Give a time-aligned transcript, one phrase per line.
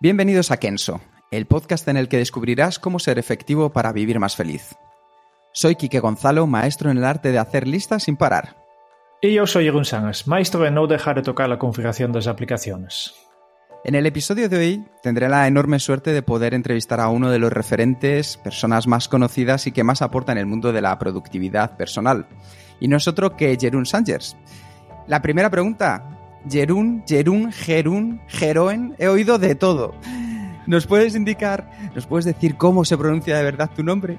[0.00, 1.00] Bienvenidos a Kenso,
[1.32, 4.76] el podcast en el que descubrirás cómo ser efectivo para vivir más feliz.
[5.52, 8.54] Soy Quique Gonzalo, maestro en el arte de hacer listas sin parar.
[9.20, 12.28] Y yo soy Jeroen Sangas, maestro en no dejar de tocar la configuración de las
[12.28, 13.12] aplicaciones.
[13.84, 17.40] En el episodio de hoy tendré la enorme suerte de poder entrevistar a uno de
[17.40, 21.76] los referentes, personas más conocidas y que más aporta en el mundo de la productividad
[21.76, 22.28] personal.
[22.78, 24.36] Y no es otro que Jerún Sangers.
[25.08, 26.17] La primera pregunta,
[26.48, 29.94] Jerún, Jerún, Jerún, Jeroen, he oído de todo.
[30.66, 34.18] ¿Nos puedes indicar, nos puedes decir cómo se pronuncia de verdad tu nombre?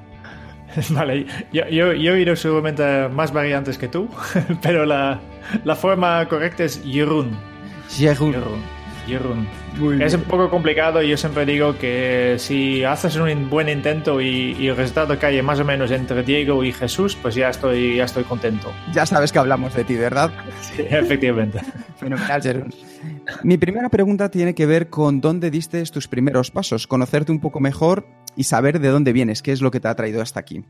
[0.90, 4.08] Vale, yo, yo, yo, he oído seguramente más variantes que tú,
[4.62, 5.20] pero la,
[5.64, 7.32] la forma correcta es Jeroen.
[9.08, 9.48] Jeroen.
[10.02, 14.56] Es un poco complicado y yo siempre digo que si haces un buen intento y,
[14.60, 18.06] y, el resultado cae más o menos entre Diego y Jesús, pues ya estoy, ya
[18.06, 18.72] estoy contento.
[18.94, 20.32] Ya sabes que hablamos de ti, ¿verdad?
[20.62, 21.60] Sí, efectivamente.
[21.98, 22.74] Fenomenal, Jeroen.
[23.44, 27.60] Mi primera pregunta tiene que ver con dónde diste tus primeros pasos, conocerte un poco
[27.60, 30.64] mejor y saber de dónde vienes, qué es lo que te ha traído hasta aquí.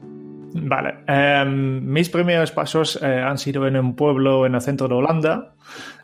[0.54, 4.96] Vale, um, mis primeros pasos eh, han sido en un pueblo en el centro de
[4.96, 5.54] Holanda,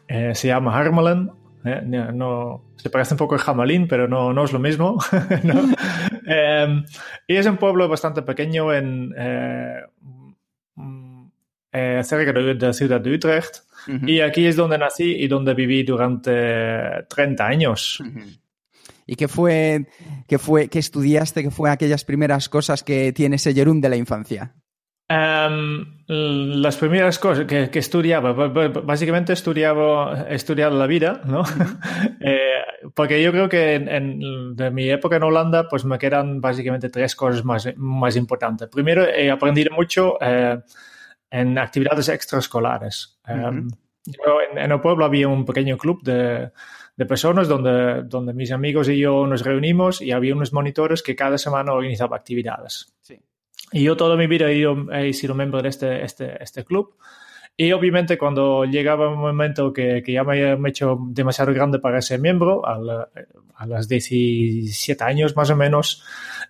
[0.07, 1.31] eh, se llama Harmelen.
[1.66, 1.81] Eh,
[2.13, 4.97] no, se parece un poco a Jamalín, pero no, no es lo mismo.
[5.44, 5.61] ¿no?
[5.61, 6.85] um,
[7.27, 9.13] y es un pueblo bastante pequeño en,
[12.03, 13.63] cerca de la ciudad de Utrecht.
[13.88, 14.09] Uh -huh.
[14.09, 18.00] Y aquí es donde nací y donde viví durante 30 años.
[18.00, 18.39] Uh -huh.
[19.07, 19.85] ¿Y qué fue,
[20.27, 23.97] qué fue, qué estudiaste, qué fue aquellas primeras cosas que tiene ese Jerún de la
[23.97, 24.56] infancia?
[25.07, 31.43] Um, las primeras cosas que, que, estudiaba, básicamente estudiaba, estudiado la vida, ¿no?
[32.21, 32.61] eh,
[32.95, 36.89] porque yo creo que en, en, de mi época en Holanda, pues me quedan básicamente
[36.89, 38.67] tres cosas más, más importantes.
[38.69, 40.59] Primero, he aprendido mucho eh,
[41.29, 43.19] en actividades extraescolares.
[43.27, 43.49] Uh -huh.
[43.49, 43.69] um,
[44.05, 46.51] yo, en, en, el pueblo había un pequeño club de,
[46.95, 51.15] de personas donde, donde mis amigos y yo nos reunimos y había unos monitores que
[51.15, 52.95] cada semana organizaban actividades.
[53.01, 53.19] Sí.
[53.71, 56.95] Y yo toda mi vida he, ido, he sido miembro de este, este, este club.
[57.57, 62.01] Y obviamente cuando llegaba un momento que, que ya me he hecho demasiado grande para
[62.01, 63.07] ser miembro, a, la,
[63.55, 66.03] a los 17 años más o menos,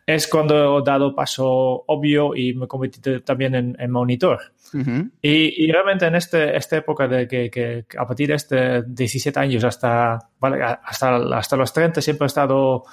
[0.07, 4.39] es cuando he dado paso obvio y me convertí también en, en monitor.
[4.73, 5.11] Uh -huh.
[5.21, 9.39] y, y, realmente en este, esta época de que, que, a partir de este 17
[9.39, 12.83] años hasta, vale, hasta, hasta los 30 siempre he estado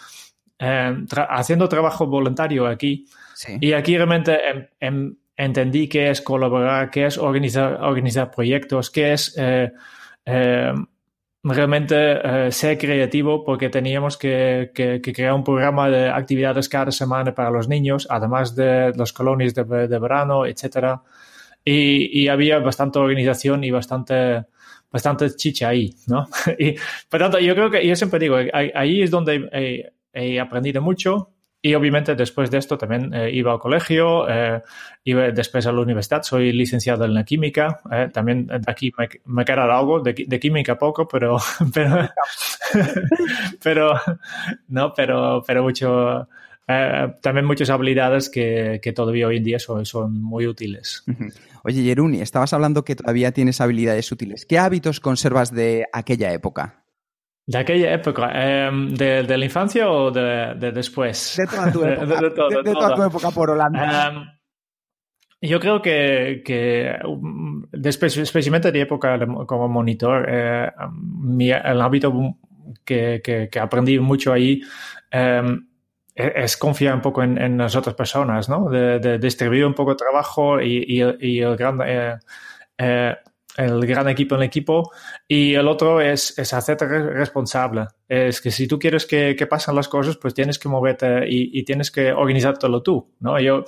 [0.59, 3.07] eh, tra haciendo trabajo voluntario aquí.
[3.35, 3.57] Sí.
[3.61, 9.13] Y aquí realmente em, em, entendí qué es colaborar, qué es organizar, organizar proyectos, qué
[9.13, 9.73] es eh,
[10.25, 10.73] eh,
[11.43, 11.97] realmente
[12.47, 17.35] eh, ser creativo porque teníamos que, que, que, crear un programa de actividades cada semana
[17.35, 21.03] para los niños, además de los colonias de, de verano, etcétera.
[21.65, 24.45] Y, y, había bastante organización y bastante,
[24.91, 26.29] bastante chicha ahí, ¿no?
[26.59, 26.75] y
[27.09, 30.83] por tanto, yo creo que, yo siempre digo, ahí, ahí es donde he, he, aprendido
[30.83, 31.31] mucho
[31.65, 34.61] y obviamente después de esto también eh, iba al colegio, eh,
[35.05, 39.45] iba después a la universidad, soy licenciado en la química, eh, también aquí me, me
[39.45, 41.37] queda algo, de, de, química poco, pero,
[41.73, 42.09] pero,
[43.63, 43.95] pero,
[44.69, 46.27] no, pero, pero mucho,
[47.21, 51.05] también muchas habilidades que, que, todavía hoy en día son, son muy útiles.
[51.63, 54.47] Oye, Jeruni, estabas hablando que todavía tienes habilidades útiles.
[54.47, 56.82] ¿Qué hábitos conservas de aquella época?
[57.47, 58.31] ¿De aquella época?
[58.35, 61.37] Eh, de, de, la infancia o de, de después?
[61.37, 64.11] De toda tu época, de, todo, toda tu época por Holanda.
[64.11, 64.27] Um,
[65.41, 66.97] yo creo que, que
[67.73, 72.37] después, especialmente de época como monitor, eh, mi, el hábito
[72.85, 74.63] que, que, que, aprendí mucho ahí
[75.13, 75.67] um,
[76.15, 78.69] es confiar un poco en, en, las otras personas, ¿no?
[78.71, 82.19] De, de distribuir un poco el trabajo y, y, y el gran, eh,
[82.79, 83.17] eh,
[83.57, 84.93] el gran equipo en el equipo.
[85.27, 87.87] Y el otro es, es hacerte responsable.
[88.09, 91.63] Es que si tú quieres que, que pasen las cosas, pues tienes que moverte y,
[91.65, 93.39] tienes que organizártelo tú, ¿no?
[93.41, 93.65] Yo,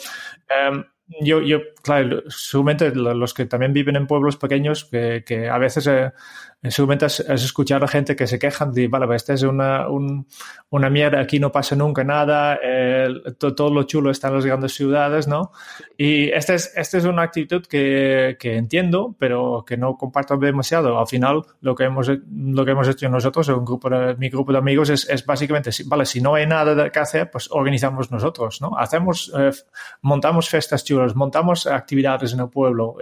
[0.71, 0.85] um,
[1.21, 6.13] yo, yo claro, seguramente los que también viven en pueblos pequeños, que, a veces eh,
[6.71, 9.87] seguramente has, escuchado a gente que se quejan de, vale, pues esta es una,
[10.71, 12.59] una mierda, aquí no pasa nunca nada,
[13.39, 15.53] todo, lo chulo está en las grandes ciudades, ¿no?
[15.97, 20.99] Y esta es, esta es una actitud que, que, entiendo, pero que no comparto demasiado.
[20.99, 23.51] Al final, lo que hemos, lo que hemos hecho nosotros,
[24.19, 27.49] mi grupo de amigos, es, es básicamente, vale, si no hay nada que hacer, pues
[27.51, 28.77] organizamos nosotros, ¿no?
[28.79, 29.51] Hacemos, eh,
[30.01, 32.97] montamos fiestas chulas, montamos actividades en el pueblo,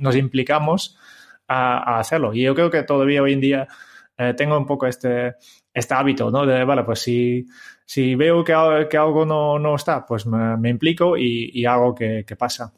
[0.00, 0.98] nos implicamos
[1.48, 2.34] a, hacerlo.
[2.34, 3.68] Y yo creo que todavía hoy en día
[4.16, 5.34] eh, tengo un poco este,
[5.72, 6.46] este hábito, ¿no?
[6.46, 7.46] De, vale, pues si,
[7.84, 8.54] si veo que,
[8.90, 12.72] que algo no, no, está, pues me, implico y, y hago que, que, pasa.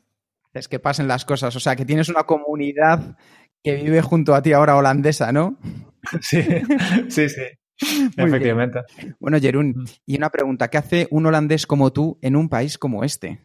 [0.53, 3.17] Es que pasen las cosas, o sea, que tienes una comunidad
[3.63, 5.59] que vive junto a ti ahora holandesa, ¿no?
[6.21, 6.43] Sí,
[7.09, 7.43] sí, sí.
[8.17, 8.81] Efectivamente.
[9.19, 9.85] Bueno, Jerún, mm.
[10.07, 13.41] y una pregunta, ¿qué hace un holandés como tú en un país como este?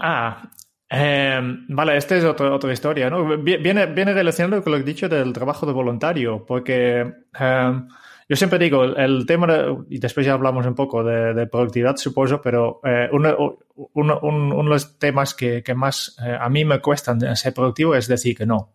[0.00, 0.50] Ah,
[0.94, 3.38] Em, vale, esta es otra, otra historia, ¿no?
[3.38, 7.00] Viene, viene relacionado con lo que he dicho del trabajo de voluntario, porque
[7.32, 7.88] em,
[8.28, 9.46] yo siempre digo, el tema,
[9.88, 13.58] y después ya hablamos un poco de, productividad, supongo, pero eh, uno,
[13.94, 18.06] uno, de los temas que, que más eh, a mí me cuestan ser productivo es
[18.06, 18.74] decir que no.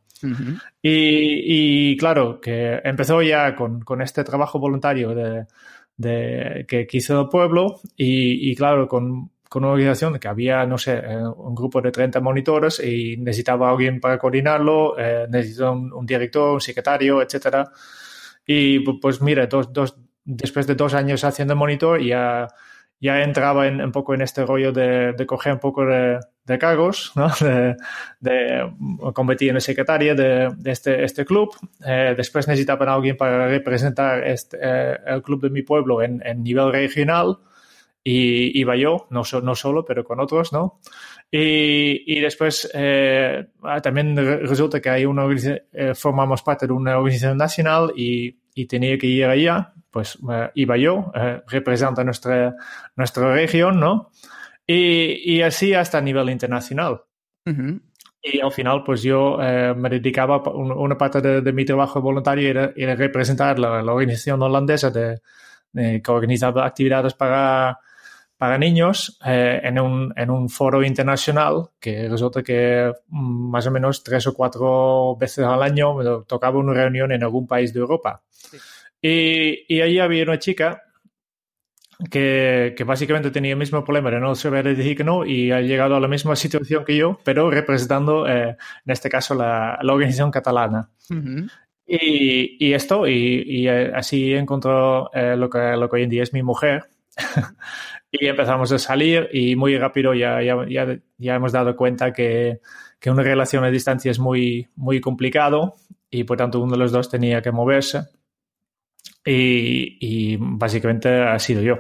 [0.82, 5.46] y, y, claro, que empezó ya con, con este trabajo voluntario de,
[5.98, 10.78] de que, hizo el pueblo y, y claro, con con una organización que había, no
[10.78, 16.06] sé, eh, un grupo de 30 monitores y necesitaba alguien para coordinarlo, eh, necesitaba un,
[16.06, 17.72] director, un secretario, etcétera.
[18.46, 22.48] Y pues mira, dos, dos, después de dos años haciendo monitor ya,
[23.00, 26.58] ya entraba en, un poco en este rollo de, de coger un poco de, de
[26.58, 27.30] cargos, ¿no?
[27.40, 27.76] de,
[28.20, 28.74] de,
[29.14, 31.56] competir en el secretario de, de este, este club.
[31.86, 36.22] Eh, después necesitaban a alguien para representar este, eh, el club de mi pueblo en,
[36.26, 37.40] en nivel regional
[38.10, 40.80] y iba yo, no, no solo, pero con otros, ¿no?
[41.30, 45.28] Y, y después eh, ah, también resulta que hay una
[45.74, 50.50] eh, formamos parte de una organización nacional y, y tenía que ir allá, pues eh,
[50.56, 52.56] iba yo, eh, representa nuestra,
[52.96, 54.12] nuestra región, ¿no?
[54.66, 57.02] Y, y así hasta a nivel internacional.
[58.22, 62.50] Y al final, pues yo eh, me dedicaba, una parte de, de, mi trabajo voluntario
[62.50, 65.20] era, era representar la, la organización holandesa de,
[65.74, 67.80] de, que organizaba actividades para
[68.38, 73.72] para niños eh, en, un, en, un, foro internacional que resulta que mm, más o
[73.72, 78.22] menos tres o cuatro veces al año tocaba una reunión en algún país de Europa.
[78.30, 78.58] Sí.
[79.02, 80.84] Y, y ahí había una chica
[82.12, 85.62] que, que, básicamente tenía el mismo problema de no saber decir que no y ha
[85.62, 88.50] llegado a la misma situación que yo, pero representando, eh,
[88.86, 90.90] en este caso, la, la organización catalana.
[91.10, 91.52] Uh -huh.
[91.88, 96.10] y, y, esto, y, y eh, así encontró eh, lo, que, lo que hoy en
[96.10, 96.86] día es mi mujer.
[98.20, 102.62] y empezamos a salir y muy rápido ya, ya, ya, ya hemos dado cuenta que,
[103.00, 105.76] que, una relación a distancia es muy, muy complicado
[106.10, 108.04] y por tanto uno de los dos tenía que moverse
[109.26, 111.76] y, y básicamente ha sido yo.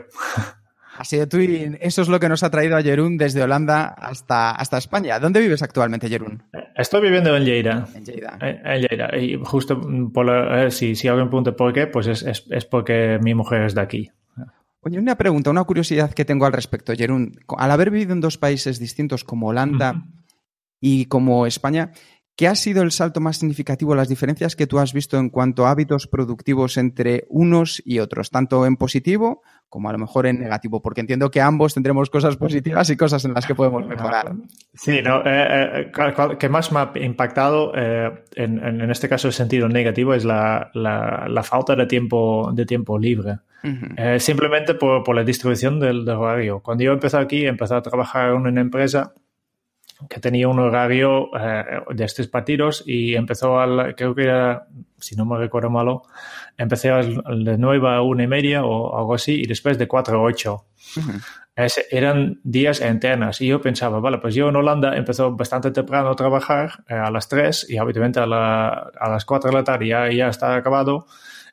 [0.97, 3.85] Ha sido tú y eso es lo que nos ha traído a Jerún desde Holanda
[3.85, 5.19] hasta, hasta España.
[5.19, 6.41] ¿Dónde vives actualmente, Jerún?
[6.75, 7.87] Estoy viviendo en Lleida.
[7.93, 8.37] En Lleida.
[8.41, 9.15] En Lleida.
[9.15, 9.79] Y justo
[10.11, 13.35] por la, eh, si, si alguien pregunta por qué, pues es, es, es porque mi
[13.35, 14.11] mujer es de aquí.
[14.87, 17.41] Oye, una pregunta, una curiosidad que tengo al respecto, Jerún.
[17.57, 20.23] Al haber vivido en dos países distintos como Holanda uh -huh.
[20.79, 21.91] y como España,
[22.37, 25.67] ¿qué ha sido el salto más significativo, las diferencias que tú has visto en cuanto
[25.67, 30.39] a hábitos productivos entre unos y otros, tanto en positivo como a lo mejor en
[30.39, 30.81] negativo?
[30.81, 34.35] Porque entiendo que ambos tendremos cosas positivas y cosas en las que podemos mejorar.
[34.73, 39.33] Sí, no, eh, eh, que más me ha impactado, eh, en, en, este caso el
[39.33, 43.39] sentido negativo, es la, la, la falta de tiempo, de tiempo libre.
[43.64, 43.94] Uh -huh.
[43.97, 46.59] eh, simplemente por, por, la distribución del, del, horario.
[46.61, 49.14] Cuando yo empecé aquí, empecé a trabajar en una empresa
[50.09, 54.68] que tenía un horario eh, de estos partidos y empezó, al, creo que era,
[54.99, 56.04] si no me recuerdo malo,
[56.56, 60.18] empecé al, de 9 a 1 y media o algo así y después de 4
[60.18, 60.54] a 8.
[60.54, 61.23] Uh -huh.
[61.56, 66.09] es, eran días enteras y yo pensaba, vale, pues yo en Holanda empezó bastante temprano
[66.09, 69.64] a trabajar eh, a las 3 y habitualmente a, la, a las 4 de la
[69.64, 71.07] tarde ya, ya está acabado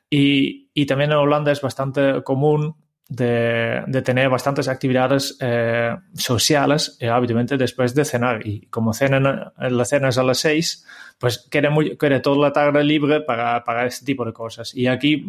[0.09, 2.75] y, y, también en Holanda es bastante común
[3.07, 8.45] de, de tener bastantes actividades eh, sociales eh, habitualmente después de cenar.
[8.45, 10.85] Y como cenan, la cena es a las seis,
[11.17, 14.75] pues queda, muy, queda toda la tarde libre para, para este tipo de cosas.
[14.75, 15.25] Y aquí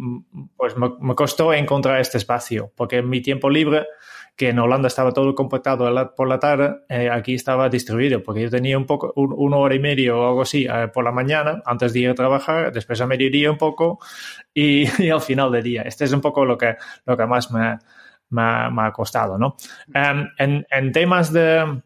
[0.57, 3.87] pues me, me costó encontrar este espacio, porque en mi tiempo libre
[4.37, 8.51] que en Holanda estaba todo compactado por la tarde, eh, aquí estaba distribuido, porque yo
[8.51, 11.63] tenía un poco, un, una hora y media o algo así eh, por la mañana,
[11.65, 13.99] antes de ir a trabajar, después a mediodía un poco
[14.53, 15.83] y, al final del día.
[15.83, 16.77] Este es un poco lo que,
[17.07, 17.79] lo que más me,
[18.43, 19.57] ha costado, ¿no?
[19.95, 21.81] Um, en, temas de,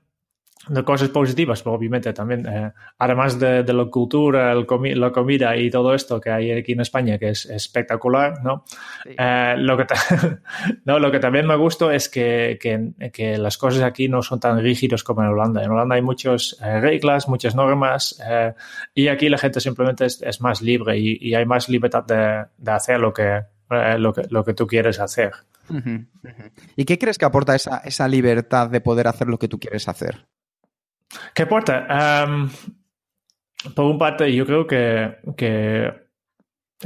[0.68, 5.10] de cosas positivas, pero obviamente también, eh, además de, de, la cultura, el comi la
[5.10, 8.64] comida y todo esto que hay aquí en España, que es, espectacular, ¿no?
[9.02, 9.10] Sí.
[9.18, 9.86] Eh, lo, que
[10.84, 14.38] no, lo que también me gustó es que, que, que, las cosas aquí no son
[14.38, 15.62] tan rígidos como en Holanda.
[15.64, 18.52] En Holanda hay muchas eh, reglas, muchas normas, eh,
[18.94, 22.44] y aquí la gente simplemente es, es más libre y, y, hay más libertad de,
[22.58, 23.40] de hacer lo que,
[23.70, 25.32] eh, lo, que, lo que tú quieres hacer.
[25.70, 26.50] Uh -huh, uh -huh.
[26.76, 29.88] ¿Y qué crees que aporta esa, esa libertad de poder hacer lo que tú quieres
[29.88, 30.26] hacer?
[31.34, 32.26] ¿Qué aporta?
[32.26, 32.50] Um,
[33.74, 35.92] por un parte, yo creo que, que,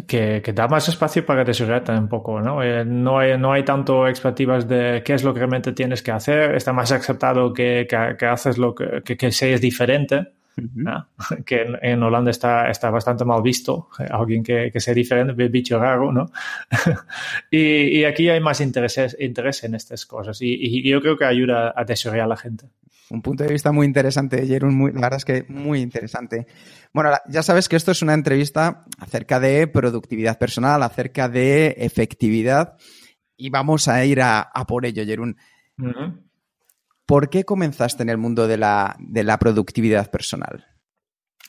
[0.06, 2.62] que, da más espacio para desarrollarte un poco, ¿no?
[2.62, 6.10] Eh, no, hay, no hay tanto expectativas de qué es lo que realmente tienes que
[6.10, 6.54] hacer.
[6.54, 7.86] Está más aceptado que,
[8.28, 10.32] haces lo que, que seas diferente.
[10.56, 10.70] Uh -huh.
[10.74, 11.08] ¿no?
[11.44, 15.78] Que en, en, Holanda está, está bastante mal visto, alguien que, que sea diferente, bicho
[15.78, 16.30] raro, ¿no?
[17.50, 21.24] y, y, aquí hay más interés, interés en estas cosas y, y, yo creo que
[21.24, 22.66] ayuda a desarrollar a la gente.
[23.10, 26.46] Un punto de vista muy interesante, Jerón, muy, la verdad es que muy interesante.
[26.92, 32.76] Bueno, ya sabes que esto es una entrevista acerca de productividad personal, acerca de efectividad
[33.36, 35.36] y vamos a ir a, a por ello, Jerón.
[35.78, 36.20] Uh -huh.
[37.06, 40.64] ¿Por qué comenzaste en el mundo de la, de la productividad personal?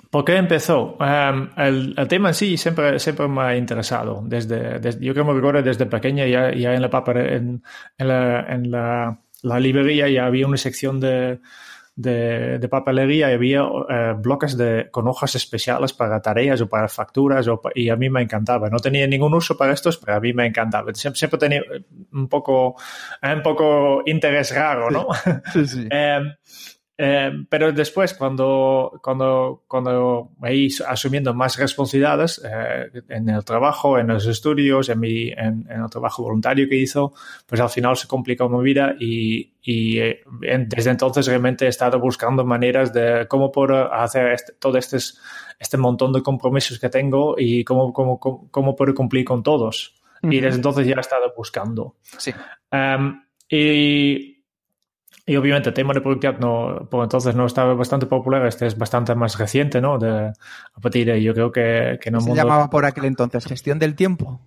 [0.09, 0.97] ¿Por qué empezó?
[0.99, 4.23] Um, el, tema en sí siempre, siempre me ha interesado.
[4.25, 7.63] Desde, yo creo que me recuerdo desde pequeña, ya, ya en, la, en,
[7.97, 11.39] en, la, librería ya había una sección de,
[11.95, 17.47] de, de papelería había uh, bloques de, con hojas especiales para tareas o para facturas
[17.47, 18.69] o, y a mí me encantaba.
[18.69, 20.93] No tenía ningún uso para estos, pero a mí me encantaba.
[20.93, 21.61] Siempre, siempre tenía
[22.11, 22.75] un poco,
[23.21, 25.07] un poco interés raro, ¿no?
[25.53, 25.87] Sí, sí.
[25.91, 26.19] eh,
[26.97, 34.07] pero después, cuando, cuando, cuando me he asumiendo más responsabilidades eh, en el trabajo, en
[34.07, 37.13] los estudios, en, mi, en, en, el trabajo voluntario que hizo,
[37.45, 40.23] pues al final se complicó mi vida y, y eh,
[40.67, 44.97] desde entonces realmente he estado buscando maneras de cómo puedo hacer este, todo este,
[45.59, 49.95] este montón de compromisos que tengo y cómo, cómo, cómo, cómo puedo cumplir con todos.
[50.23, 50.33] Uh -huh.
[50.33, 51.97] Y desde entonces ya he estado buscando.
[52.17, 52.33] Sí.
[52.71, 54.34] Um, y
[55.25, 58.77] y obviamente el tema de productividad no, por entonces no estaba bastante popular, este es
[58.77, 59.97] bastante más reciente, ¿no?
[59.97, 62.41] De, a partir de yo creo que, que no Se mundo...
[62.41, 64.41] llamaba por aquel entonces gestión del tiempo.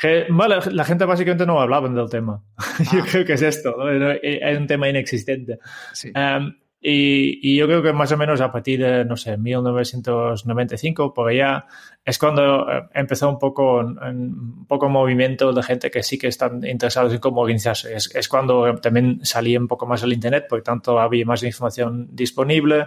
[0.00, 2.42] Que, vale, la gente básicamente no hablaba del tema.
[2.58, 2.84] Ah.
[2.92, 4.10] yo creo que es esto, ¿no?
[4.10, 5.58] es un tema inexistente.
[5.92, 6.12] Sí.
[6.14, 11.12] Um, y, y, yo creo que más o menos a partir de, no sé, 1995,
[11.12, 11.66] por allá,
[12.02, 17.12] es cuando empezó un poco, un poco movimiento de gente que sí que están interesados
[17.12, 17.94] en cómo organizarse.
[17.94, 22.08] Es, es cuando también salía un poco más el Internet, por tanto había más información
[22.12, 22.86] disponible.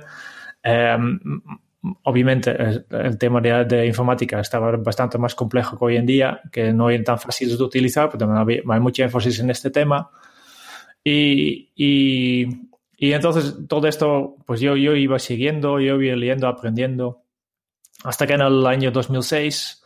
[0.66, 1.42] Um,
[2.04, 2.56] obviamente
[2.90, 6.90] el tema de, de, informática estaba bastante más complejo que hoy en día, que no
[6.90, 10.10] eran tan fáciles de utilizar, pero también había, hay mucha énfasis en este tema.
[11.04, 12.73] Y, y
[13.04, 17.24] y entonces todo esto, pues yo, yo iba siguiendo, yo iba leyendo, aprendiendo,
[18.06, 19.84] hasta que en el año 2006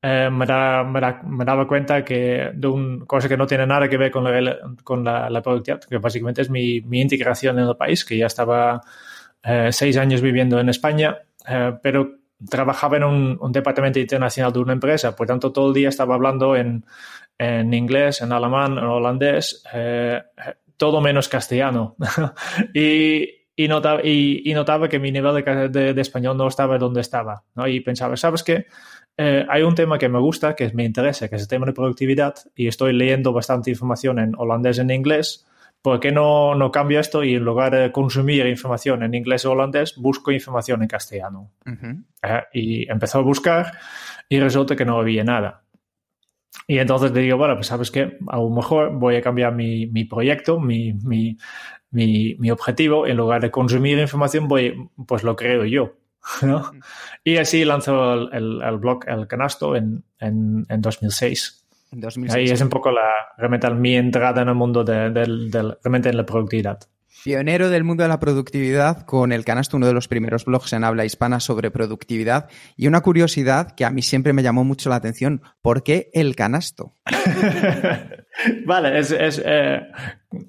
[0.00, 3.66] eh, me, da, me, da, me, daba cuenta que de una cosa que no tiene
[3.66, 7.58] nada que ver con la, con la, la productividad, que básicamente es mi, mi, integración
[7.58, 8.80] en el país, que ya estaba
[9.42, 12.14] eh, seis años viviendo en España, eh, pero
[12.48, 16.14] trabajaba en un, un, departamento internacional de una empresa, por tanto todo el día estaba
[16.14, 16.86] hablando en,
[17.36, 20.22] en inglés, en alemán, en holandés eh,
[20.76, 21.96] todo menos castellano.
[22.74, 26.78] y, y, notaba, y, y, notaba que mi nivel de, de, de, español no estaba
[26.78, 27.44] donde estaba.
[27.54, 27.66] ¿no?
[27.66, 28.66] Y pensaba, ¿sabes qué?
[29.16, 31.72] Eh, hay un tema que me gusta, que me interesa, que es el tema de
[31.72, 35.46] productividad, y estoy leyendo bastante información en holandés y en inglés.
[35.80, 39.52] ¿Por qué no, no cambio esto y en lugar de consumir información en inglés o
[39.52, 41.50] holandés, busco información en castellano?
[41.66, 42.04] Uh -huh.
[42.22, 43.72] eh, y empezó a buscar
[44.28, 45.63] y resulta que no había nada.
[46.66, 49.86] Y entonces le digo, bueno, pues sabes que a lo mejor voy a cambiar mi,
[49.86, 51.36] mi proyecto, mi, mi,
[51.90, 55.96] mi, objetivo, en lugar de consumir información, voy, pues lo creo yo.
[56.42, 56.72] ¿no?
[57.22, 61.66] Y así lanzó el, el, el blog El Canasto en, en, en 2006.
[61.92, 62.34] En 2006.
[62.34, 66.08] Ahí es un poco la, realmente mi entrada en el mundo de, de, de, realmente
[66.08, 66.80] en la productividad.
[67.24, 70.84] Pionero del mundo de la productividad con El Canasto, uno de los primeros blogs en
[70.84, 72.50] habla hispana sobre productividad.
[72.76, 76.36] Y una curiosidad que a mí siempre me llamó mucho la atención, ¿por qué El
[76.36, 76.92] Canasto?
[78.66, 79.10] vale, es,
[79.42, 79.86] eh,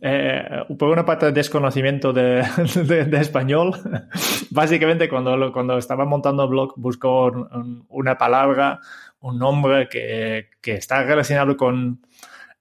[0.02, 0.44] eh,
[0.78, 2.46] por una parte de desconocimiento de,
[2.84, 3.72] de, de, español.
[4.52, 8.82] Básicamente cuando, cuando estaba montando el blog buscó un, una palabra,
[9.22, 12.02] un nombre que, que está relacionado con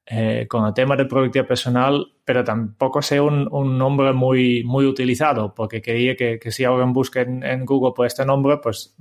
[0.07, 4.85] eh, con el tema de productividad personal, pero tampoco sé un, un nombre muy, muy
[4.85, 8.95] utilizado, porque quería que, que si alguien busca en, en, Google por este nombre, pues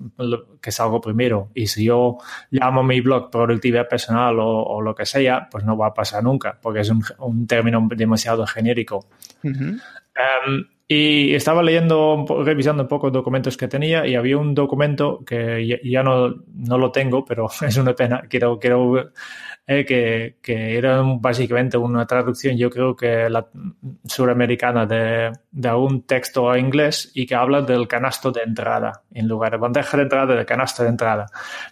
[0.61, 1.49] que salga primero.
[1.53, 2.19] Y si yo
[2.51, 6.23] llamo mi blog productividad personal o, o, lo que sea, pues no va a pasar
[6.23, 9.05] nunca, porque es un, un término demasiado genérico.
[9.43, 9.81] Uh -huh.
[10.47, 15.79] um, y estaba leyendo, revisando un poco documentos que tenía y había un documento que
[15.83, 18.23] ya, no, no, lo tengo, pero es una pena.
[18.29, 19.11] Quiero, quiero
[19.65, 23.47] eh, que, que, era básicamente una traducción, yo creo que la
[24.05, 29.27] suramericana de, de un texto a inglés y que habla del canasto de entrada en
[29.27, 31.27] lugar de bandeja de entrada, de canasto de entrada.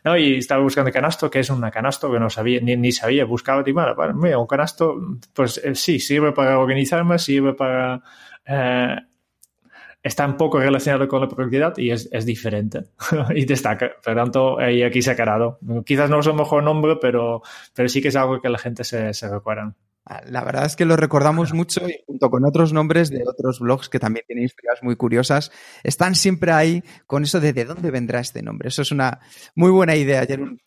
[0.05, 0.15] ¿no?
[0.15, 3.61] Y estaba buscando canasto, que es un canasto que no sabía, ni, ni sabía, buscaba,
[3.65, 4.95] y bueno, mira, un canasto,
[5.33, 8.01] pues eh, sí, sirve para organizarme, sirve para
[8.45, 8.95] eh,
[10.03, 12.85] está un poco relacionado con la productividad y es, es diferente
[13.35, 13.91] y destaca.
[14.03, 15.59] Por tanto, ahí aquí se ha quedado.
[15.85, 17.41] Quizás no es el mejor nombre, pero,
[17.73, 19.75] pero sí que es algo que la gente se, se recuerda.
[20.03, 23.59] Ah, la verdad es que lo recordamos mucho y junto con otros nombres de otros
[23.59, 25.51] blogs que también tienen historias muy curiosas,
[25.83, 28.69] están siempre ahí con eso de de dónde vendrá este nombre.
[28.69, 29.19] Eso es una
[29.53, 30.59] muy buena idea, Jerón.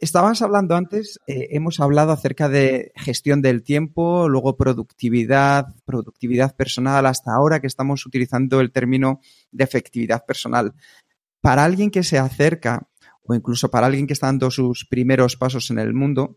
[0.00, 7.04] Estabas hablando antes, eh, hemos hablado acerca de gestión del tiempo, luego productividad, productividad personal,
[7.04, 9.20] hasta ahora que estamos utilizando el término
[9.52, 10.72] de efectividad personal.
[11.42, 12.88] Para alguien que se acerca,
[13.22, 16.34] o incluso para alguien que está dando sus primeros pasos en el mundo,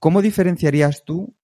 [0.00, 1.36] ¿cómo diferenciarías tú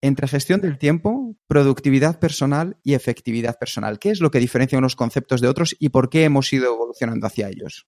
[0.00, 3.98] entre gestión del tiempo, productividad personal y efectividad personal?
[3.98, 7.26] ¿Qué es lo que diferencia unos conceptos de otros y por qué hemos ido evolucionando
[7.26, 7.86] hacia ellos?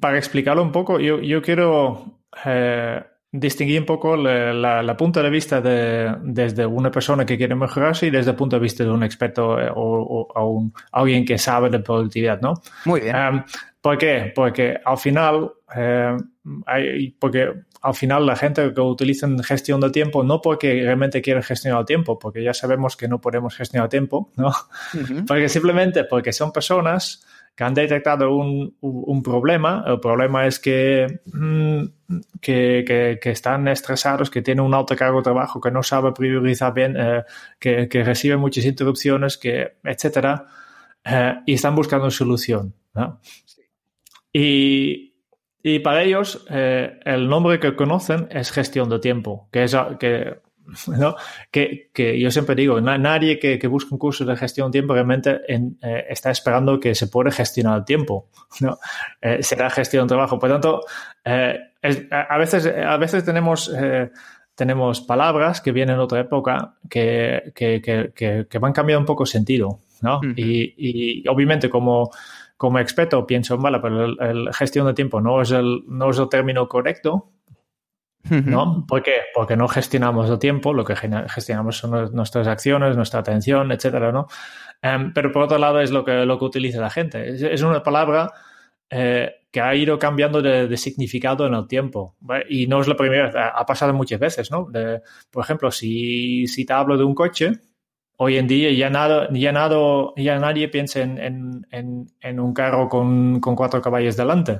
[0.00, 5.30] Para explicarlo un poco, yo, yo quiero eh, distinguir un poco la, la, punto de
[5.30, 8.90] vista de, desde una persona que quiere mejorarse y desde el punto de vista de
[8.90, 12.54] un experto eh, o, o, un, alguien que sabe de productividad, ¿no?
[12.84, 13.16] Muy bien.
[13.16, 13.44] Um,
[13.80, 14.32] ¿Por qué?
[14.34, 16.16] Porque al final, eh,
[16.66, 17.48] hay, porque
[17.82, 21.86] al final la gente que utiliza gestión de tiempo no porque realmente quiere gestionar el
[21.86, 24.52] tiempo, porque ya sabemos que no podemos gestionar el tiempo, ¿no?
[25.26, 29.84] Porque simplemente porque son personas que han detectado un, un problema.
[29.86, 31.84] El problema es que, mm,
[32.40, 36.12] que, que, que, están estresados, que tienen un alto cargo de trabajo, que no sabe
[36.12, 37.24] priorizar bien, eh,
[37.58, 40.46] que, que recibe muchas interrupciones, que, etcétera,
[41.04, 42.74] eh, y están buscando solución.
[42.94, 43.20] ¿no?
[44.32, 45.14] Y,
[45.62, 50.40] y, para ellos, eh, el nombre que conocen es gestión de tiempo, que es que
[50.98, 51.16] ¿no?
[51.50, 54.94] Que, que, yo siempre digo, nadie que, que, busque un curso de gestión de tiempo
[54.94, 58.28] realmente en, eh, está esperando que se puede gestionar el tiempo,
[58.60, 58.78] ¿no?
[59.20, 60.38] Eh, será gestión de trabajo.
[60.38, 60.82] Por tanto,
[61.24, 63.70] eh, es, a, veces, a veces tenemos,
[64.54, 70.18] tenemos palabras que vienen de otra época que, que, van cambiando un poco sentido, ¿no?
[70.18, 70.34] Uh -huh.
[70.36, 72.10] y, y, obviamente como,
[72.56, 76.18] como experto pienso, vale, pero el, el, gestión de tiempo no es el, no es
[76.18, 77.30] el término correcto,
[78.28, 78.84] ¿No?
[78.86, 79.14] ¿Por qué?
[79.34, 84.26] Porque no gestionamos el tiempo, lo que gestionamos son nuestras acciones, nuestra atención, etcétera, ¿no?
[84.82, 87.28] Um, pero por otro lado es lo que, lo que utiliza la gente.
[87.28, 88.32] Es, es una palabra
[88.88, 92.16] eh, que ha ido cambiando de, de, significado en el tiempo.
[92.20, 92.46] ¿vale?
[92.48, 94.66] Y no es la primera vez, ha pasado muchas veces, ¿no?
[94.70, 97.52] De, por ejemplo, si, si te hablo de un coche,
[98.16, 99.78] hoy en día ya, nada, ya, nada,
[100.16, 104.58] ya nadie piensa en, en, en, en un carro con, con, cuatro caballos delante.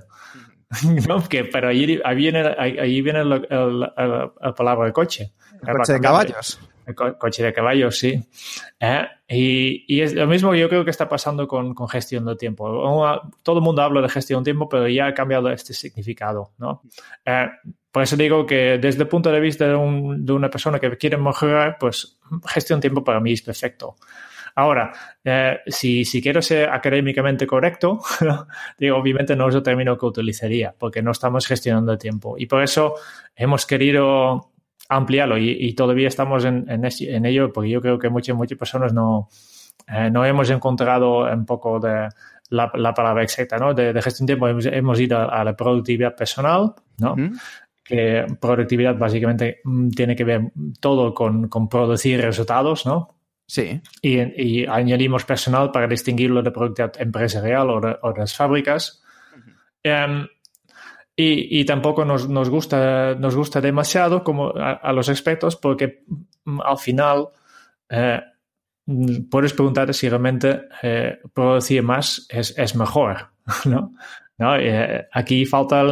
[1.08, 1.28] ¿no?
[1.28, 5.32] Que, pero ahí, ahí viene, ahí viene la, la, la, palabra de coche.
[5.66, 6.60] El coche de caballos.
[6.86, 8.22] El co coche de caballos, sí.
[8.78, 9.06] ¿Eh?
[9.28, 12.36] Y, y, es lo mismo que yo creo que está pasando con, con, gestión de
[12.36, 13.20] tiempo.
[13.42, 16.82] Todo el mundo habla de gestión de tiempo, pero ya ha cambiado este significado, ¿no?
[17.24, 17.48] Eh,
[17.90, 20.96] por eso digo que desde el punto de vista de, un, de, una persona que
[20.96, 23.96] quiere mejorar, pues gestión de tiempo para mí es perfecto.
[24.54, 24.92] Ahora,
[25.24, 28.00] eh, si, si, quiero ser académicamente correcto,
[28.78, 32.36] digo, obviamente no es el término que utilizaría, porque no estamos gestionando el tiempo.
[32.38, 32.94] Y por eso
[33.34, 34.52] hemos querido
[34.88, 38.58] ampliarlo y, y todavía estamos en, en, en, ello, porque yo creo que muchas, muchas
[38.58, 39.28] personas no,
[39.86, 42.08] eh, no hemos encontrado un poco de
[42.50, 43.72] la, la palabra exacta, ¿no?
[43.72, 47.14] De, de gestión de tiempo hemos, hemos ido a, a, la productividad personal, ¿no?
[47.84, 53.19] Que productividad básicamente mm, tiene que ver todo con, con producir resultados, ¿no?
[53.50, 53.82] Sí.
[54.00, 54.20] Y,
[54.60, 59.02] y, añadimos personal para distinguirlo de productividad empresarial o de, o de las fábricas.
[59.34, 60.22] Uh -huh.
[60.22, 60.26] um,
[61.16, 66.04] y, y, tampoco nos, nos, gusta, nos gusta demasiado como a, a los expertos porque
[66.44, 67.30] mm, al final
[67.88, 68.20] eh,
[69.28, 73.32] puedes preguntarte si realmente eh, producir más es, es mejor,
[73.64, 73.94] ¿no?
[74.40, 74.56] ¿No?
[74.56, 75.84] Eh, aquí falta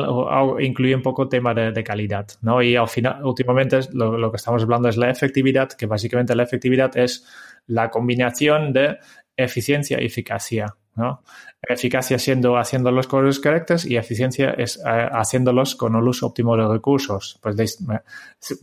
[0.59, 2.63] incluir un poco el tema de, de, calidad, ¿no?
[2.63, 6.45] Y al final, últimamente lo, lo, que estamos hablando es la efectividad, que básicamente la
[6.45, 7.27] efectividad es
[7.67, 8.97] la combinación de
[9.37, 11.23] eficiencia y eficacia, ¿no?
[11.61, 16.57] Eficacia siendo haciendo las cosas correctas y eficiencia es uh, haciéndolos con el uso óptimo
[16.57, 17.39] de recursos.
[17.43, 18.01] Pues de,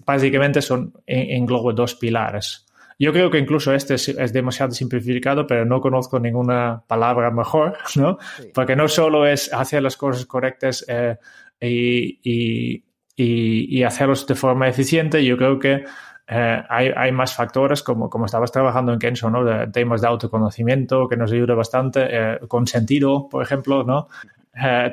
[0.04, 2.65] básicamente son englobo dos pilares.
[2.98, 7.78] Yo creo que incluso este es, es, demasiado simplificado, pero no conozco ninguna palabra mejor,
[7.96, 8.18] ¿no?
[8.38, 8.52] Sí.
[8.54, 11.18] Porque no solo es hacer las cosas correctas eh,
[11.60, 12.84] y, y,
[13.16, 15.84] y, y, hacerlos de forma eficiente, yo creo que
[16.28, 19.46] hay, hay, más factores, como, como estabas trabajando en Kenzo, ¿no?
[19.46, 24.08] De temas de autoconocimiento que nos ayuda bastante, con sentido, por ejemplo, ¿no?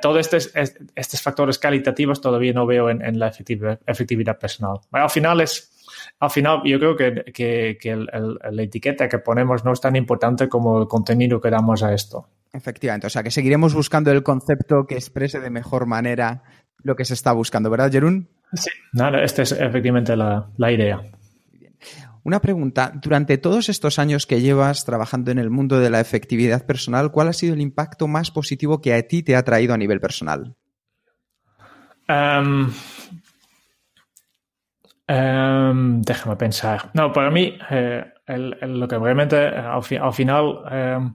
[0.00, 0.52] Todos estos,
[0.94, 4.78] estos factores calitativos todavía no veo en, la efectividad, efectividad personal.
[4.90, 5.68] Al final es
[6.18, 10.80] al final yo creo que, que, la etiqueta que ponemos no es tan importante como
[10.80, 12.28] el contenido que damos a esto.
[12.52, 16.42] Efectivamente, o sea que seguiremos buscando el concepto que exprese de mejor manera
[16.82, 18.28] lo que se está buscando, ¿verdad, Jerún?
[18.52, 21.00] Sí, nada, esta es efectivamente la, la idea.
[22.24, 26.64] Una pregunta, durante todos estos años que llevas trabajando en el mundo de la efectividad
[26.64, 29.78] personal, ¿cuál ha sido el impacto más positivo que a ti te ha traído a
[29.78, 30.54] nivel personal?
[32.08, 32.72] Um,
[35.08, 36.90] um, déjame pensar.
[36.94, 40.62] No, para mí, eh, lo que realmente al, final
[40.98, 41.14] um,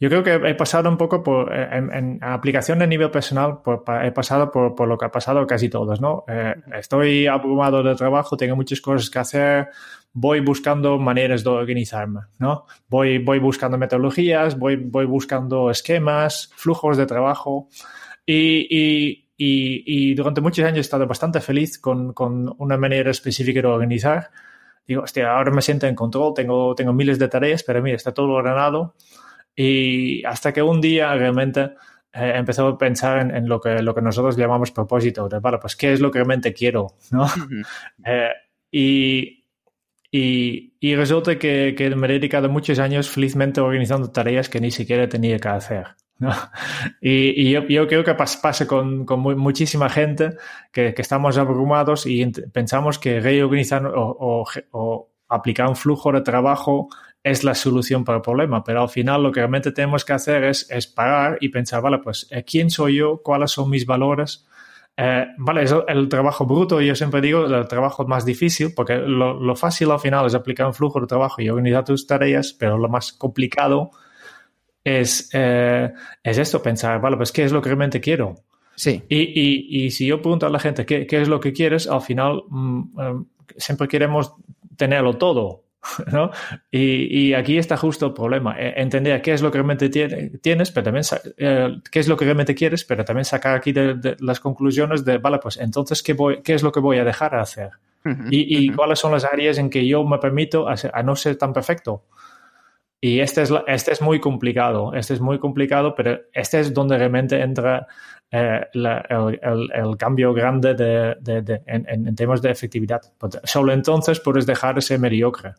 [0.00, 3.58] yo creo que he pasado un poco por, eh, en, aplicación de nivel personal,
[4.02, 6.24] he pasado por, lo que ha pasado casi todos, ¿no?
[6.28, 9.68] Eh, estoy abrumado de trabajo, tengo muchas cosas que hacer,
[10.12, 12.64] voy buscando maneras de organizarme, ¿no?
[12.88, 17.68] Voy, voy buscando metodologías, voy, voy buscando esquemas, flujos de trabajo
[18.26, 23.62] y, y, y, durante muchos años he estado bastante feliz con, con una manera específica
[23.62, 24.30] de organizar.
[24.86, 28.12] Digo, hostia, ahora me siento en control, tengo, tengo miles de tareas, pero mira, está
[28.12, 28.94] todo ordenado.
[29.54, 31.72] Y hasta que un día realmente
[32.12, 35.76] eh, empezó a pensar en, lo, que, lo que nosotros llamamos propósito, de, vale, pues
[35.76, 37.26] qué es lo que realmente quiero, ¿no?
[38.04, 38.30] Eh,
[38.70, 39.37] y,
[40.10, 45.08] y, resulta que, que, me he dedicado muchos años felizmente organizando tareas que ni siquiera
[45.08, 45.86] tenía que hacer.
[47.00, 50.34] Y, yo, creo que pasa con, con muchísima gente
[50.72, 56.22] que, que, estamos abrumados y pensamos que reorganizar o, o, o aplicar un flujo de
[56.22, 56.88] trabajo
[57.22, 60.44] es la solución para el problema, pero al final lo que realmente tenemos que hacer
[60.44, 63.20] es, es parar y pensar, vale, pues, eh, ¿quién soy yo?
[63.22, 64.46] ¿Cuáles son mis valores?
[65.00, 69.54] Eh, vale, es el trabajo bruto, yo siempre digo, el trabajo más difícil, porque lo,
[69.54, 72.88] fácil al final es aplicar un flujo de trabajo y organizar tus tareas, pero lo
[72.88, 73.92] más complicado
[74.82, 78.34] es, eh, es esto, pensar, vale, pues, ¿qué es lo que realmente quiero?
[78.74, 79.04] Sí.
[79.08, 81.86] Y, y, y si yo pregunto a la gente qué, qué es lo que quieres,
[81.86, 83.22] al final mm,
[83.56, 84.34] siempre queremos
[84.76, 85.62] tenerlo todo,
[86.12, 86.30] ¿no?
[86.70, 90.84] Y, aquí está justo el problema, e, entender qué es lo que realmente tienes, pero
[90.84, 91.04] también
[91.36, 95.18] eh, qué es lo que realmente quieres, pero también sacar aquí de, las conclusiones de,
[95.18, 97.70] vale, pues entonces, ¿qué, voy, qué es lo que voy a dejar de hacer?
[98.30, 102.04] y, cuáles son las áreas en que yo me permito a, no ser tan perfecto.
[103.00, 106.96] Y este es, este es muy complicado, este es muy complicado, pero este es donde
[106.96, 107.86] realmente entra
[108.30, 113.00] eh, el, cambio grande de, en, temas de efectividad.
[113.44, 115.54] Solo entonces puedes dejar ese mediocre.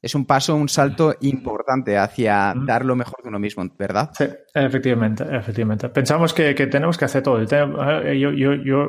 [0.00, 4.10] Es un paso, un salto importante hacia dar lo mejor de uno mismo, ¿verdad?
[4.12, 5.88] Sí, efectivamente, efectivamente.
[5.90, 7.44] Pensamos que, tenemos que hacer todo.
[7.44, 8.88] Yo, yo, yo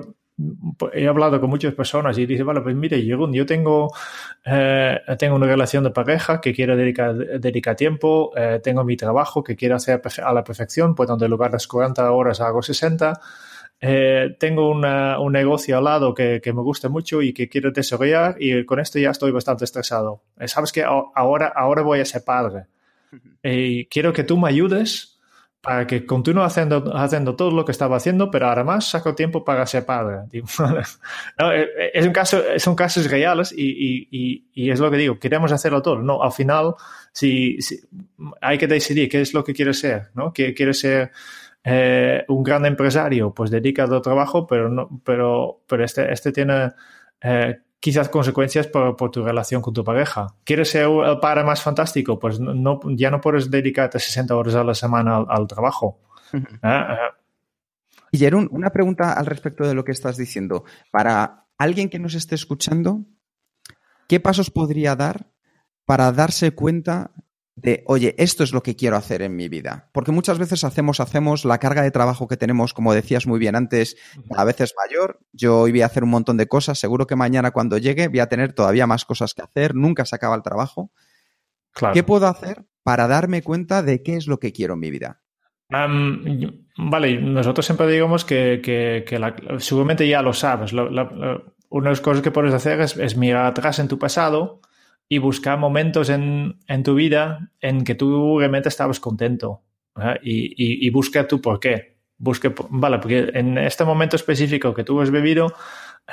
[0.93, 3.93] he hablado con muchas personas y dice, vale, pues mire, yo, yo tengo,
[4.45, 9.43] eh, tengo una relación de pareja que quiero dedicar, dedicar tiempo, eh, tengo mi trabajo
[9.43, 12.61] que quiero hacer a la perfección, pues donde en lugar de las 40 horas hago
[12.61, 13.19] 60.
[13.85, 18.37] Eh, tengo un negocio al lado que, que, me gusta mucho y que quiero desarrollar
[18.39, 20.21] y con esto ya estoy bastante estresado.
[20.45, 22.67] Sabes que ahora, ahora voy a ser padre
[23.43, 25.12] y quiero que tú me ayudes
[25.63, 29.65] para que continúe haciendo, haciendo todo lo que estaba haciendo, pero además saco tiempo para
[29.65, 30.17] ser padre.
[31.39, 34.97] no, eh, eh, es un caso, son casos reales y, y, y, es lo que
[34.97, 35.99] digo, queremos hacerlo todo.
[35.99, 36.75] No, al final,
[37.13, 37.57] si,
[38.41, 40.33] hay que decidir qué es lo que quieres ser, ¿no?
[40.33, 41.11] ¿Quieres ser
[41.63, 43.33] eh, un gran empresario?
[43.33, 46.73] Pues dedicado al trabajo, pero, no, pero, pero este, este tiene
[47.83, 50.33] quizás consecuencias por, tu relación con tu pareja.
[50.45, 52.17] ¿Quieres ser el padre más fantástico?
[52.17, 55.99] Pues no, ya no puedes dedicarte 60 horas a la semana al, trabajo.
[56.61, 57.09] Ah.
[58.09, 60.63] Y Jerón, una pregunta al respecto de lo que estás diciendo.
[60.91, 63.01] Para alguien que nos esté escuchando,
[64.07, 65.27] ¿qué pasos podría dar
[65.83, 67.11] para darse cuenta
[67.55, 69.89] de, oye, esto es lo que quiero hacer en mi vida.
[69.93, 73.55] Porque muchas veces hacemos, hacemos, la carga de trabajo que tenemos, como decías muy bien
[73.55, 73.95] antes,
[74.35, 75.19] a veces mayor.
[75.31, 78.19] Yo hoy voy a hacer un montón de cosas, seguro que mañana cuando llegue voy
[78.19, 80.91] a tener todavía más cosas que hacer, nunca se acaba el trabajo.
[81.93, 85.19] ¿Qué puedo hacer para darme cuenta de qué es lo que quiero en mi vida?
[86.77, 89.05] vale, nosotros siempre digamos que, que,
[89.57, 90.71] seguramente ya lo sabes.
[90.71, 94.61] una de las cosas que puedes hacer es, es mirar atrás en tu pasado
[95.09, 99.61] y buscar momentos en, en, tu vida en que tú realmente estabas contento
[100.23, 101.97] y, y, busca tu por qué.
[102.17, 105.53] Busque, vale, porque en este momento específico que tú has vivido,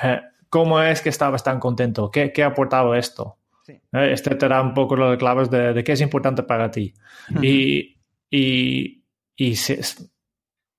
[0.03, 2.11] eh, ¿cómo es que estabas tan contento?
[2.11, 3.39] ¿Qué, qué ha aportado esto?
[3.69, 6.95] Eh, este te da un poco las claves de, de, qué es importante para ti.
[7.41, 7.97] y,
[8.31, 9.05] y,
[9.37, 9.55] y,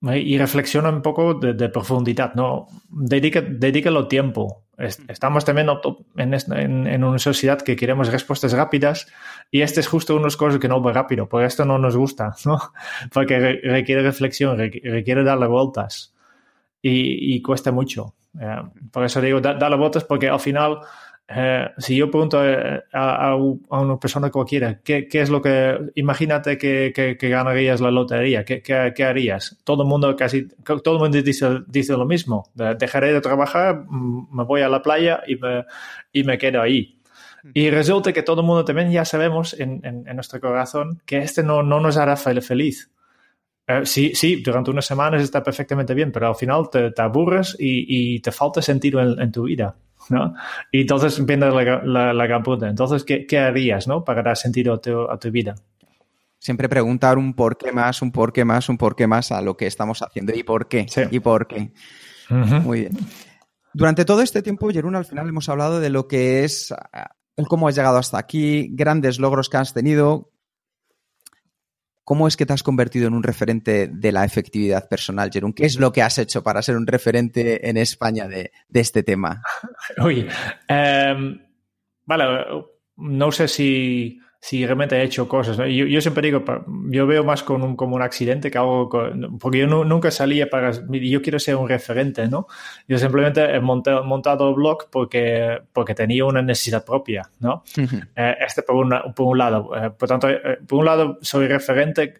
[0.02, 2.68] y, reflexiona un poco de, de profundidad, ¿no?
[2.90, 4.64] Dedica, dedícalo tiempo
[5.08, 5.68] estamos también
[6.18, 6.34] en,
[6.88, 9.08] en, una sociedad que queremos respuestas rápidas
[9.50, 12.36] y este es justo las cosas que no va rápido, porque esto no nos gusta,
[12.46, 12.60] ¿no?
[13.14, 16.14] Porque requiere reflexión, requiere darle vueltas
[16.82, 18.16] y, y cuesta mucho.
[18.40, 18.62] Eh,
[18.92, 20.80] por eso digo, darle vueltas porque al final
[21.34, 26.58] eh, si yo pregunto eh, a, una persona cualquiera, ¿qué, ¿qué, es lo que, imagínate
[26.58, 29.58] que, que, ganarías la lotería, ¿qué, ¿qué, harías?
[29.63, 34.36] Todo el mundo casi, todo el mundo dice, dice lo mismo, dejaré de trabajar, mm,
[34.36, 35.65] me voy a la playa y me,
[36.12, 37.00] y me quedo ahí.
[37.44, 37.52] Hmm.
[37.54, 41.44] Y resulta que todo el mundo también ya sabemos en, en, nuestro corazón que este
[41.44, 42.91] no, no nos hará feliz.
[43.67, 47.56] Eh, sí, sí, durante unas semanas está perfectamente bien, pero al final te, te aburres
[47.60, 49.76] y, y, te falta sentido en tu vida.
[50.10, 50.34] ¿no?
[50.71, 54.04] Y entonces viene la, la, la gran Entonces, ¿qué, ¿qué, harías, ¿no?
[54.04, 55.56] Para dar sentido a tu, a tu, vida.
[56.39, 59.41] Siempre preguntar un por qué más, un por qué más, un por qué más a
[59.41, 60.34] lo que estamos haciendo.
[60.36, 60.88] ¿Y por qué?
[61.12, 61.71] ¿Y por qué?
[62.30, 62.97] Muy bien.
[63.74, 66.74] Durante todo este tiempo, Jerún, al final hemos hablado de lo que es
[67.38, 70.32] el cómo has llegado hasta aquí, grandes logros que has tenido,
[72.04, 75.54] ¿Cómo es que te has convertido en un referente de la efectividad personal, Jerón?
[75.54, 79.44] ¿Qué es lo que has hecho para ser un referente en España de, este tema?
[80.04, 80.28] Uy,
[80.68, 81.40] em,
[82.06, 82.26] vale,
[82.98, 85.56] no sé si si realmente he hecho cosas.
[85.56, 86.43] Yo, yo, siempre digo,
[86.89, 88.89] yo veo más con un, como un accidente que algo,
[89.39, 92.47] porque yo nunca salía para, yo quiero ser un referente, ¿no?
[92.88, 97.63] Yo simplemente he montado, montado blog porque, porque tenía una necesidad propia, ¿no?
[98.15, 99.69] Eh, este por, por un lado.
[99.75, 102.15] Eh, por tanto, eh, por un lado soy referente,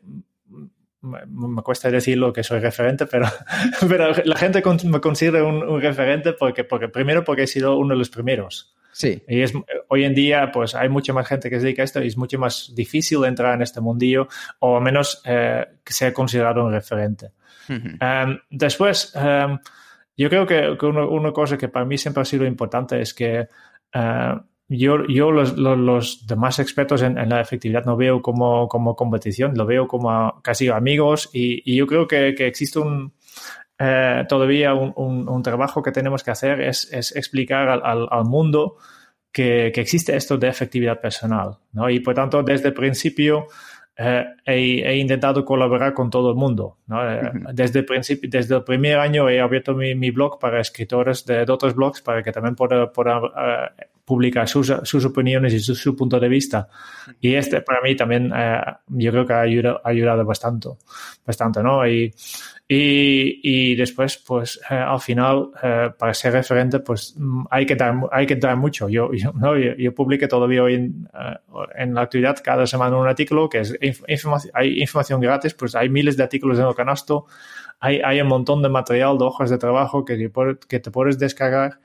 [1.02, 3.26] me, cuesta decirlo que soy referente, pero,
[3.90, 7.96] pero la gente me considera un, un, referente porque, porque, primero porque he sido uno
[7.96, 8.76] de los primeros.
[8.92, 9.24] Sí.
[9.28, 9.54] Y es,
[9.88, 12.18] hoy en día, pues hay mucha más gente que se dedica a esto y es
[12.18, 14.28] mucho más difícil entrar en este mundillo
[14.60, 17.32] o al menos eh, que sea considerado un referente.
[17.70, 19.58] Em, después, em,
[20.18, 23.48] yo creo que, una, cosa que para mí siempre ha sido importante es que
[23.94, 24.36] eh,
[24.68, 29.66] yo, yo los, los, demás expertos en, la efectividad no veo como, como competición, lo
[29.66, 33.14] veo como casi amigos y, y yo creo que, que existe un,
[33.84, 38.78] eh, todavía un, trabajo que tenemos que hacer es, explicar al, mundo
[39.32, 41.58] que, existe esto de efectividad personal.
[41.72, 41.90] ¿no?
[41.90, 43.48] Y por tanto, desde el principio
[43.98, 46.78] eh, he, intentado colaborar con todo el mundo.
[46.92, 47.22] Eh,
[47.54, 51.74] desde, el principio, desde el primer año he abierto mi, blog para escritores de, otros
[51.74, 52.88] blogs para que también puedan
[54.06, 54.70] publicar sus,
[55.06, 56.68] opiniones y su, punto de vista.
[57.20, 58.32] Y este para mí también
[58.90, 60.70] yo creo que ha ayudado, ayudado bastante,
[61.26, 61.88] bastante ¿no?
[61.88, 62.14] Y,
[62.74, 67.96] y, después, pues eh, al final, eh, para ser referente, pues mm, hay que dar,
[68.14, 68.88] hay que dar mucho.
[68.88, 69.58] Yo, yo, ¿no?
[69.58, 71.38] yo, publico todavía hoy en, eh,
[71.76, 75.90] en, la actividad cada semana un artículo que es información, hay información gratis, pues hay
[75.90, 77.26] miles de artículos en el canasto,
[77.82, 80.32] hay, hay un montón de material, de hojas de trabajo que,
[80.70, 81.80] que te puedes descargar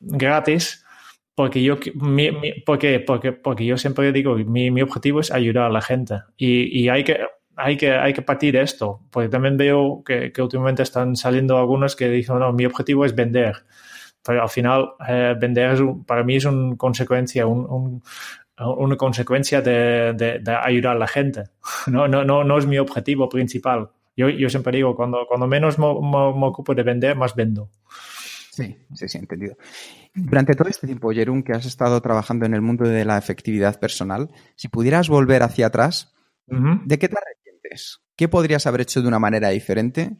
[0.00, 0.86] gratis.
[1.34, 2.30] Porque yo, mi,
[2.64, 6.16] porque, porque, porque yo siempre digo, mi, mi objetivo es ayudar a la gente.
[6.36, 7.18] Y, y hay que,
[7.60, 11.58] hay que, hay que partir de esto, porque también veo que, que, últimamente están saliendo
[11.58, 13.64] algunos que dicen, no, mi objetivo es vender.
[14.24, 18.02] Pero al final, eh, vender para mí es una consecuencia, un,
[18.58, 21.44] una consecuencia de, de, ayudar a la gente.
[21.86, 23.90] No, no, no, no es mi objetivo principal.
[24.16, 27.70] Yo, yo siempre digo, cuando, cuando menos me, me, ocupo de vender, más vendo.
[28.50, 29.56] Sí, sí, sí, entendido.
[30.14, 33.78] Durante todo este tiempo, Jerún, que has estado trabajando en el mundo de la efectividad
[33.80, 36.12] personal, si pudieras volver hacia atrás,
[36.46, 37.16] ¿de qué te
[38.16, 40.12] ¿Qué podrías haber hecho de una manera diferente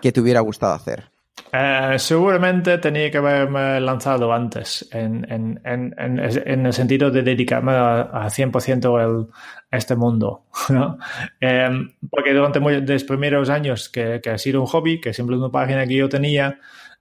[0.00, 1.12] que te hubiera gustado hacer?
[1.54, 7.72] Eh, seguramente tenía que haberme lanzado antes, en, en, en, en el sentido de dedicarme
[7.72, 9.28] a, 100%
[9.70, 10.46] a este mundo.
[10.70, 10.98] ¿no?
[11.40, 15.50] Em, porque durante los primeros años que, que, ha sido un hobby, que siempre una
[15.50, 16.58] página que yo tenía,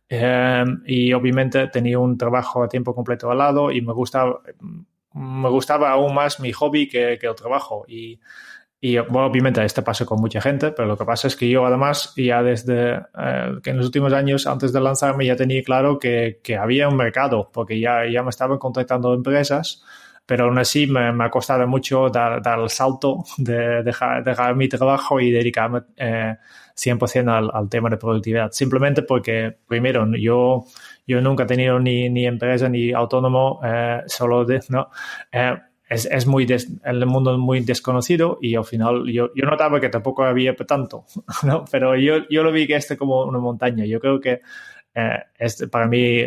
[0.10, 4.42] em, y obviamente tenía un trabajo a tiempo completo al lado y me gustaba,
[5.14, 7.86] me gustaba aún más mi hobby que, que el trabajo.
[7.88, 8.20] Y
[8.84, 11.64] y bueno, obviamente este pasa con mucha gente, pero lo que pasa es que yo
[11.68, 16.00] además ya desde eh, que en los últimos años antes de lanzarme ya tenía claro
[16.00, 19.84] que, que había un mercado, porque ya, ya me estaban contactando empresas,
[20.26, 24.56] pero aún así me, me ha costado mucho dar, dar el salto de dejar, dejar
[24.56, 26.38] mi trabajo y dedicarme eh,
[26.76, 28.52] 100% al, al, tema de productividad.
[28.52, 30.66] Simplemente porque, primero, yo,
[31.06, 34.90] yo nunca he tenido ni, ni empresa ni autónomo, eh, solo de, ¿no?
[35.92, 36.48] Eh, es, es muy
[36.84, 41.06] el mundo muy desconocido y al final yo, yo notaba que tampoco había tanto,
[41.44, 41.66] ¿no?
[41.70, 43.86] Pero yo, yo lo vi que este como una montaña.
[43.86, 44.42] Yo creo que
[44.96, 46.24] eh, este, para mí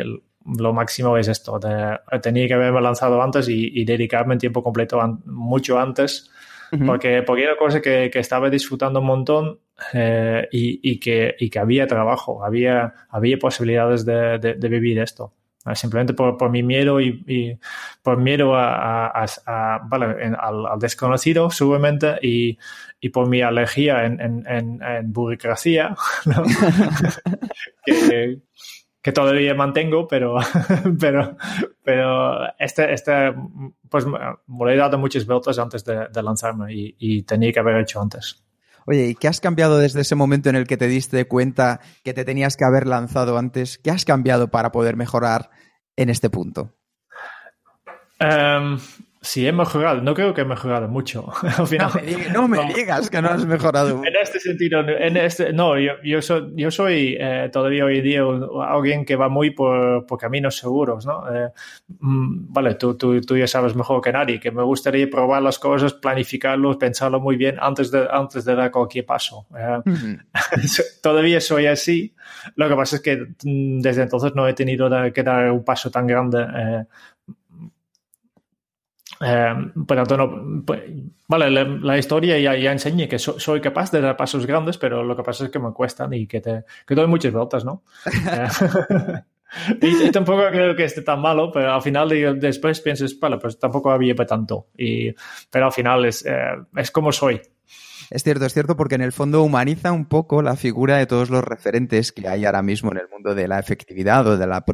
[0.59, 5.00] lo máximo es esto, de, tenía que haberme lanzado antes y, dedicarme en tiempo completo
[5.24, 6.31] mucho antes,
[6.87, 9.61] porque, porque era cosa que, que, estaba disfrutando un montón
[10.50, 15.33] y, que, y, que, había trabajo, había, había posibilidades de, de, vivir esto.
[15.72, 17.59] Simplemente por, por, mi miedo y,
[18.03, 22.59] por miedo a, a, vale, al, desconocido, seguramente, y,
[23.00, 25.96] y, por mi alergia en, en, en, burocracia,
[27.87, 28.40] que,
[29.05, 30.37] que todavía mantengo, pero,
[30.98, 31.37] pero,
[31.83, 33.35] pero este, este,
[33.90, 38.43] pues me he dado muchas vueltas antes de, lanzarme y, tenía que haber hecho antes.
[38.87, 42.12] Oye, ¿y qué has cambiado desde ese momento en el que te diste cuenta que
[42.14, 43.79] te tenías que haber lanzado antes?
[43.79, 45.51] ¿Qué has cambiado para poder mejorar
[45.97, 46.75] en este punto?
[48.20, 48.79] Um,
[49.25, 50.03] Sí, he mejorado.
[50.03, 51.33] No creo que he mejorado mucho.
[51.59, 51.91] Al final,
[52.35, 54.03] no, me digas, que no has mejorado.
[54.05, 58.23] En este sentido, en este, no, yo, yo soy, yo soy eh, todavía hoy día
[58.69, 61.25] alguien que va muy por, por caminos seguros, ¿no?
[61.35, 61.51] Eh,
[62.01, 65.59] mm, vale, tú, tú, tú, ya sabes mejor que nadie que me gustaría probar las
[65.59, 69.47] cosas, planificarlos, pensarlo muy bien antes de, antes de dar cualquier paso.
[69.57, 70.19] Eh,
[71.03, 72.15] todavía soy así.
[72.57, 75.91] Lo que pasa es que mm, desde entonces no he tenido que dar un paso
[75.91, 76.87] tan grande
[79.20, 79.55] eh,
[79.87, 80.83] tanto, no, pues,
[81.29, 85.16] vale, la, historia ya, ya enseña que soy capaz de dar pasos grandes, pero lo
[85.16, 87.83] que pasa es que me cuestan y que, te, que doy muchas vueltas, ¿no?
[89.81, 92.09] y, tampoco creo que esté tan malo, pero al final
[92.40, 94.68] después piensas, vale, pues tampoco había para tanto.
[94.77, 95.14] Y,
[95.50, 97.40] pero al final es, eh, es como soy.
[98.11, 101.31] Es cierto, es cierto, porque en el fondo humaniza un poco la figura de todos
[101.31, 104.64] los referentes que hay ahora mismo en el mundo de la efectividad o de la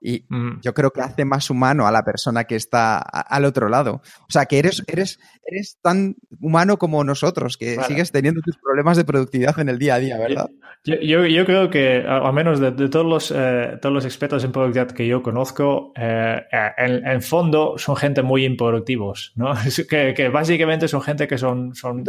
[0.00, 0.60] y mm.
[0.60, 4.02] yo creo que hace más humano a la persona que está al otro lado.
[4.22, 8.96] O sea, que eres, eres, eres tan humano como nosotros, que sigues teniendo tus problemas
[8.96, 10.50] de productividad en el día a día, ¿verdad?
[10.84, 14.90] Yo, yo, creo que, al menos de, todos, los, eh, todos los expertos en productividad
[14.90, 16.42] que yo conozco, eh,
[16.76, 19.54] en, en, fondo son gente muy improductivos, ¿no?
[19.88, 21.74] que, que, básicamente son gente que son...
[21.74, 22.02] son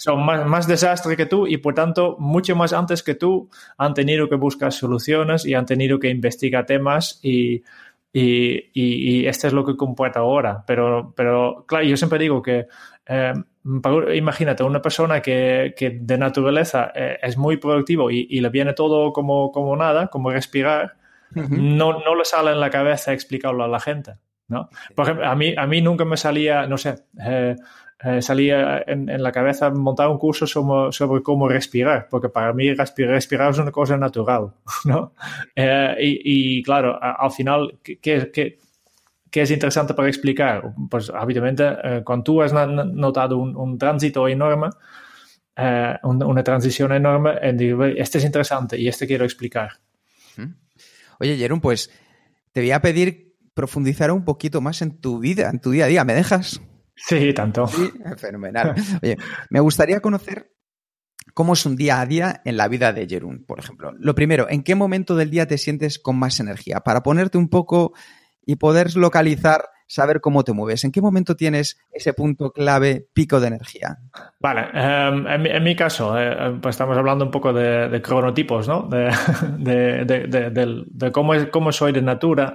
[0.00, 3.92] son más, más desastre que tú y por tanto mucho más antes que tú han
[3.92, 7.62] tenido que buscar soluciones y han tenido que investigar temas y,
[8.10, 10.64] y, y, este es lo que comporta ahora.
[10.66, 12.66] Pero, pero claro, yo siempre digo que
[13.06, 13.34] eh,
[14.14, 18.72] imagínate una persona que, que de naturaleza eh, es muy productivo y, y, le viene
[18.72, 20.96] todo como, como nada, como respirar,
[21.34, 24.14] no, no le sale en la cabeza explicarlo a la gente.
[24.50, 24.68] ¿no?
[24.96, 27.54] Por ejemplo, a mí, a mí nunca me salía, no sé, eh,
[28.02, 33.16] eh, salía en, la cabeza montar un curso sobre, cómo respirar, porque para mí respirar,
[33.50, 34.54] es una cosa natural,
[34.86, 35.12] ¿no?
[35.54, 38.58] Eh, y, claro, al final, ¿qué, qué,
[39.30, 40.72] qué es interesante para explicar?
[40.90, 44.70] Pues habitualmente, eh, cuando tú has notado un, tránsito enorme,
[46.02, 47.32] una, transición enorme,
[47.98, 49.72] este es interesante y este quiero explicar.
[51.18, 51.90] Oye, Jerón, pues
[52.52, 55.88] te voy a pedir profundizar un poquito más en tu vida, en tu día a
[55.88, 56.04] día.
[56.04, 56.62] ¿Me dejas?
[57.08, 57.66] Sí, tanto.
[58.16, 58.74] fenomenal.
[59.02, 59.16] Oye,
[59.48, 60.52] me gustaría conocer
[61.34, 63.92] cómo es un día a día en la vida de Jerún, por ejemplo.
[63.98, 66.80] Lo primero, ¿en qué momento del día te sientes con más energía?
[66.80, 67.92] Para ponerte un poco
[68.44, 70.84] y poder localizar, saber cómo te mueves.
[70.84, 73.98] ¿En qué momento tienes ese punto clave, pico de energía?
[74.38, 78.88] Vale, em, en, mi, caso, eh, pues estamos hablando un poco de, cronotipos, ¿no?
[79.58, 82.54] De, cómo, es, cómo soy de natura.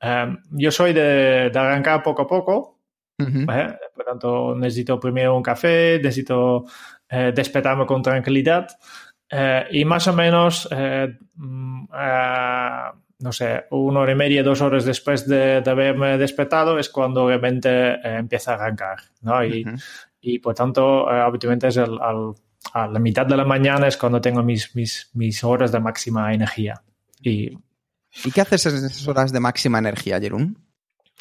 [0.00, 2.75] Em, yo soy de arrancar poco a poco,
[3.16, 6.64] por tanto, necesito primero un café, necesito
[7.08, 8.68] eh, despertarme con tranquilidad
[9.30, 11.84] eh, y más o menos, eh, mm,
[13.18, 17.94] no sé, una hora y media, dos horas después de, haberme despertado es cuando realmente
[18.02, 19.44] empieza a arrancar, ¿no?
[19.44, 19.64] Y,
[20.20, 21.98] y por tanto, habitualmente es el,
[22.72, 26.32] a la mitad de la mañana es cuando tengo mis, mis, mis horas de máxima
[26.34, 26.82] energía.
[27.22, 27.56] Y,
[28.24, 30.58] ¿Y qué haces en esas horas de máxima energía, Jerón?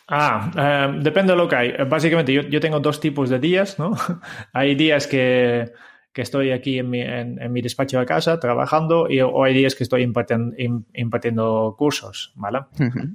[0.08, 0.52] Ah,
[0.88, 1.74] em, depende de lo que hay.
[1.90, 3.92] Básicamente, yo, yo, tengo dos tipos de días, ¿no?
[4.54, 5.72] hay días que,
[6.14, 9.74] que estoy aquí en mi, en, mi, despacho de casa trabajando y, o hay días
[9.74, 10.56] que estoy impartiendo,
[10.94, 12.60] impartiendo cursos, ¿vale?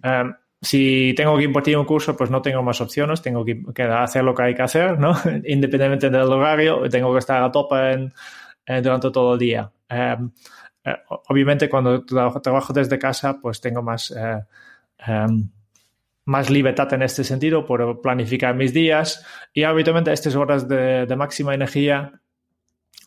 [0.02, 4.24] Em, si tengo que impartir un curso, pues no tengo más opciones, tengo que, hacer
[4.24, 5.12] lo que hay que hacer, ¿no?
[5.46, 8.12] Independientemente del horario, tengo que estar a tope
[8.82, 9.70] durante todo el día.
[9.88, 10.30] Em,
[10.84, 10.96] eh,
[11.28, 14.10] obviamente, cuando trabajo, trabajo, desde casa, pues tengo más...
[14.10, 14.40] Eh,
[16.24, 21.54] más libertad en este sentido por planificar mis días y habitualmente estas horas de, máxima
[21.54, 22.12] energía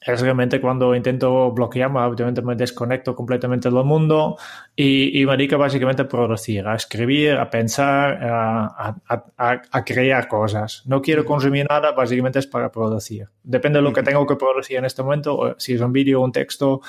[0.05, 4.35] es realmente cuando intento bloquearme, habitualmente me desconecto completamente del mundo
[4.75, 8.95] y, y me dedico básicamente a producir, a escribir, a pensar, a,
[9.37, 10.83] a, crear cosas.
[10.85, 13.29] No quiero consumir nada, básicamente es para producir.
[13.43, 16.33] Depende de lo que tengo que producir en este momento, si es un vídeo, un
[16.33, 16.81] texto,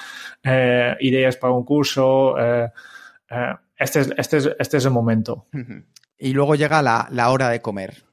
[0.42, 2.36] eh, ideas para un curso.
[2.36, 2.68] Eh,
[3.30, 5.46] eh, este, es, este, es, este es el momento
[6.18, 8.04] y luego llega la, hora de comer.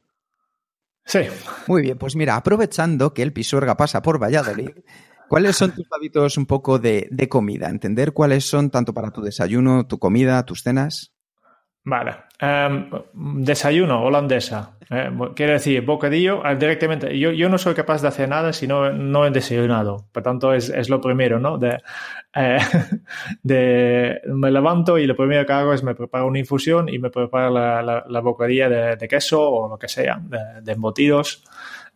[1.06, 1.22] Sí.
[1.68, 4.72] Muy bien, pues mira, aprovechando que el Pisuerga pasa por Valladolid,
[5.32, 7.70] ¿Cuáles son tus hábitos un poco de, de comida?
[7.70, 11.14] Entender cuáles son tanto para tu desayuno, tu comida, tus cenas.
[11.86, 12.18] Vale.
[12.38, 14.78] Em, desayuno holandesa.
[14.94, 17.18] Eh, quiere decir, bocadillo eh, directamente.
[17.18, 20.06] Yo, yo, no soy capaz de hacer nada si no, no he desayunado.
[20.12, 21.58] Por tanto, es, es lo primero, ¿no?
[21.58, 21.78] De,
[22.36, 22.58] eh,
[23.42, 27.10] de, me levanto y lo primero que hago es me preparo una infusión y me
[27.10, 31.42] preparo la, la, la bocadilla de, de, queso o lo que sea, de, de embutidos.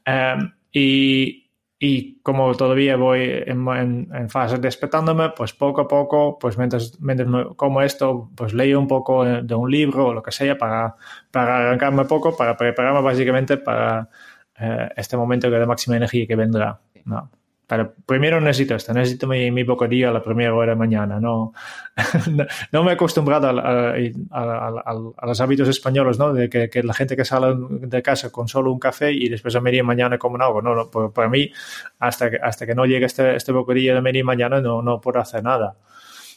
[0.06, 1.45] Em, y,
[1.78, 7.00] y como todavía voy en, en, en, fase despertándome, pues poco a poco, pues mientras,
[7.02, 10.96] mientras como esto, pues leo un poco de un libro o lo que sea para,
[11.32, 14.10] para arrancarme poco, para prepararme básicamente para
[14.58, 16.80] eh, este momento de máxima energía que vendrá.
[17.04, 17.30] ¿no?
[17.68, 21.20] Pero primero necesito esto, necesito mi, mi bocadillo a la primera hora de mañana.
[21.20, 21.54] No,
[22.72, 23.96] no, me he acostumbrado a, a,
[24.32, 24.84] a,
[25.18, 26.32] a, los hábitos españoles, ¿no?
[26.32, 29.56] De que, que, la gente que sale de casa con solo un café y después
[29.56, 30.62] a media mañana comen algo.
[30.62, 31.52] No, no para mí,
[32.00, 35.20] hasta que, hasta que no llegue este, este bocadillo de media mañana, no, no puedo
[35.20, 35.76] hacer nada.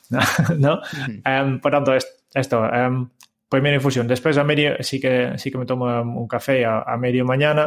[0.56, 0.74] ¿No?
[0.74, 1.44] Uh -huh.
[1.44, 1.92] um, por tanto,
[2.32, 3.10] esto, um,
[3.50, 4.06] primera infusión.
[4.06, 7.66] Después a medio, sí que, sí que me tomo un café a, a medio mañana.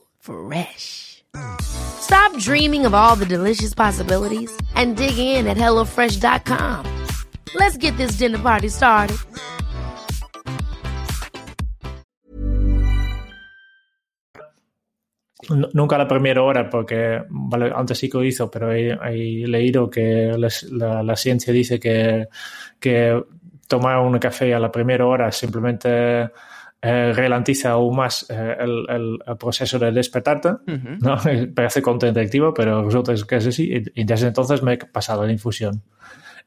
[0.21, 1.23] Fresh.
[1.61, 6.85] Stop dreaming of all the delicious possibilities and dig in at HelloFresh.com.
[7.55, 9.17] Let's get this dinner party started.
[15.73, 19.89] Nunca la primera hora, porque vale, antes sí que lo hizo, pero he, he leído
[19.89, 22.27] que les, la, la, ciencia dice que,
[22.79, 23.21] que
[23.67, 26.29] tomar un café a la primera hora simplemente
[26.81, 30.49] eh, ralentiza aún más eh, el, el, el, proceso de despertarte.
[30.49, 30.99] Uh -huh.
[30.99, 31.53] ¿no?
[31.55, 33.71] Parece contraintuitivo, pero resulta que es así.
[33.71, 35.83] Y, y, desde entonces me he pasado la infusión.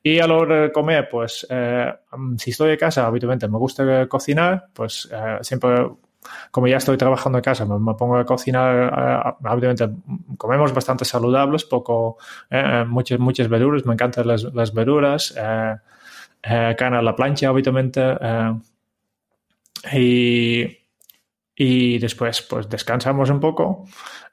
[0.06, 1.90] Y a la hora de comer, pues eh,
[2.36, 5.88] si estoy en casa, habitualmente me gusta cocinar, pues eh, siempre,
[6.50, 8.92] como ya estoy trabajando en casa, me, me pongo a cocinar.
[8.92, 9.88] Eh, habitualmente
[10.36, 12.18] comemos bastante saludables, poco,
[12.86, 15.32] muchas, muchas verduras, me encantan las, las verduras,
[16.42, 18.02] carne a la plancha, habitualmente.
[19.92, 20.78] Y,
[21.54, 23.84] y, después pues descansamos un poco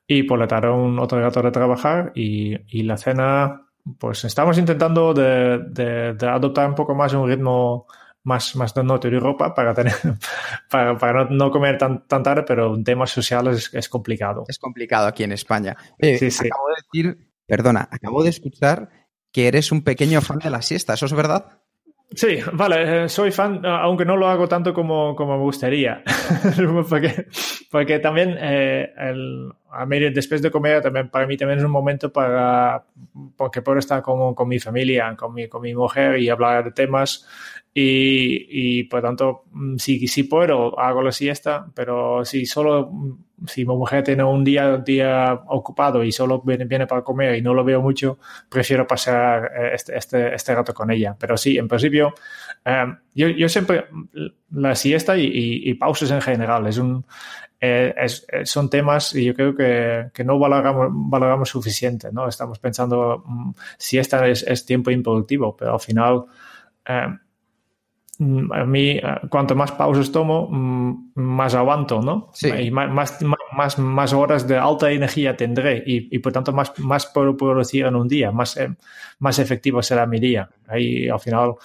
[0.07, 4.57] y por la tarde un otro rato de trabajar y, y, la cena pues estamos
[4.57, 7.87] intentando de, de, de, adoptar un poco más un ritmo
[8.23, 9.93] más, más del norte de Europa para, tener,
[10.69, 14.45] para, para no, no, comer tan, tan tarde, pero en temas sociales es, es complicado.
[14.47, 15.75] Es complicado aquí en España.
[15.97, 16.47] Eh, sí, sí.
[16.47, 18.89] Acabo de decir, perdona, acabo de escuchar
[19.31, 21.60] que eres un pequeño fan de la siesta, ¿eso es verdad?
[22.13, 26.03] Sí, vale, eh, soy fan, aunque no lo hago tanto como, como me gustaría,
[26.89, 27.25] porque,
[27.71, 31.71] porque también eh, el, a mí, después de comer también para mí también es un
[31.71, 32.83] momento para
[33.37, 36.71] porque puedo estar con, con mi familia, con mi, con mi mujer y hablar de
[36.71, 37.25] temas.
[37.73, 39.45] Y, y por tanto
[39.77, 42.91] si, si puedo hago la siesta, pero si solo
[43.47, 47.41] si mi mujer tiene un día, día ocupado y solo viene, viene, para comer y
[47.41, 48.19] no lo veo mucho,
[48.49, 51.15] prefiero pasar este, este, este rato con ella.
[51.19, 52.13] Pero sí, en principio,
[52.65, 53.85] um, yo, yo, siempre,
[54.51, 57.05] la siesta y, y, y, pausas en general es un,
[57.63, 62.27] eh, es, son temas y yo creo que, que no valoramos, valoramos, suficiente, ¿no?
[62.27, 66.25] Estamos pensando, um, siesta es, es, tiempo improductivo, pero al final,
[66.89, 67.19] um,
[68.53, 70.47] a mí, cuanto más pausas tomo,
[71.15, 72.29] más aguanto, ¿no?
[72.33, 72.49] Sí.
[72.49, 73.21] Y más,
[73.53, 77.85] más, más, horas de alta energía tendré y, y por tanto más, más puedo producir
[77.85, 78.75] en un día, más, eh,
[79.19, 80.49] más efectivo será mi día.
[80.67, 81.55] Ahí al final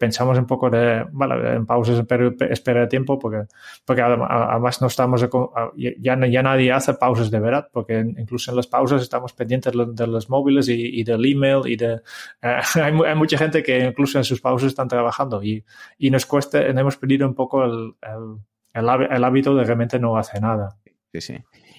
[0.00, 3.44] pensamos un poco de, vale, en pausas en espera de tiempo porque,
[3.86, 5.28] además no estamos,
[5.76, 10.30] ya, nadie hace pausas de verdad porque incluso en las pausas estamos pendientes de los
[10.30, 12.00] móviles y, del email y de,
[12.40, 15.62] hay, mucha gente que incluso en sus pausas están trabajando y,
[16.10, 20.78] nos cuesta, hemos perdido un poco el hábito de realmente no hacer nada.
[21.12, 21.34] Sí, sí.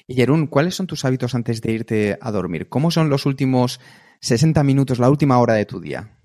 [0.06, 2.70] Y Jerún, ¿cuáles son tus hábitos antes de irte a dormir?
[2.70, 3.80] ¿Cómo son los últimos
[4.20, 6.21] 60 minutos, la última hora de tu día?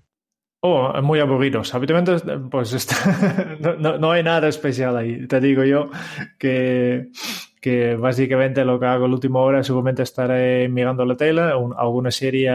[0.69, 1.73] Oh, muy aburridos.
[1.77, 2.89] Habitualmente, pues
[3.79, 5.25] no, no, hay nada especial ahí.
[5.29, 5.91] Te digo yo
[6.39, 7.11] que,
[7.61, 12.51] que básicamente lo que hago la última hora seguramente estaré mirando la tele, alguna serie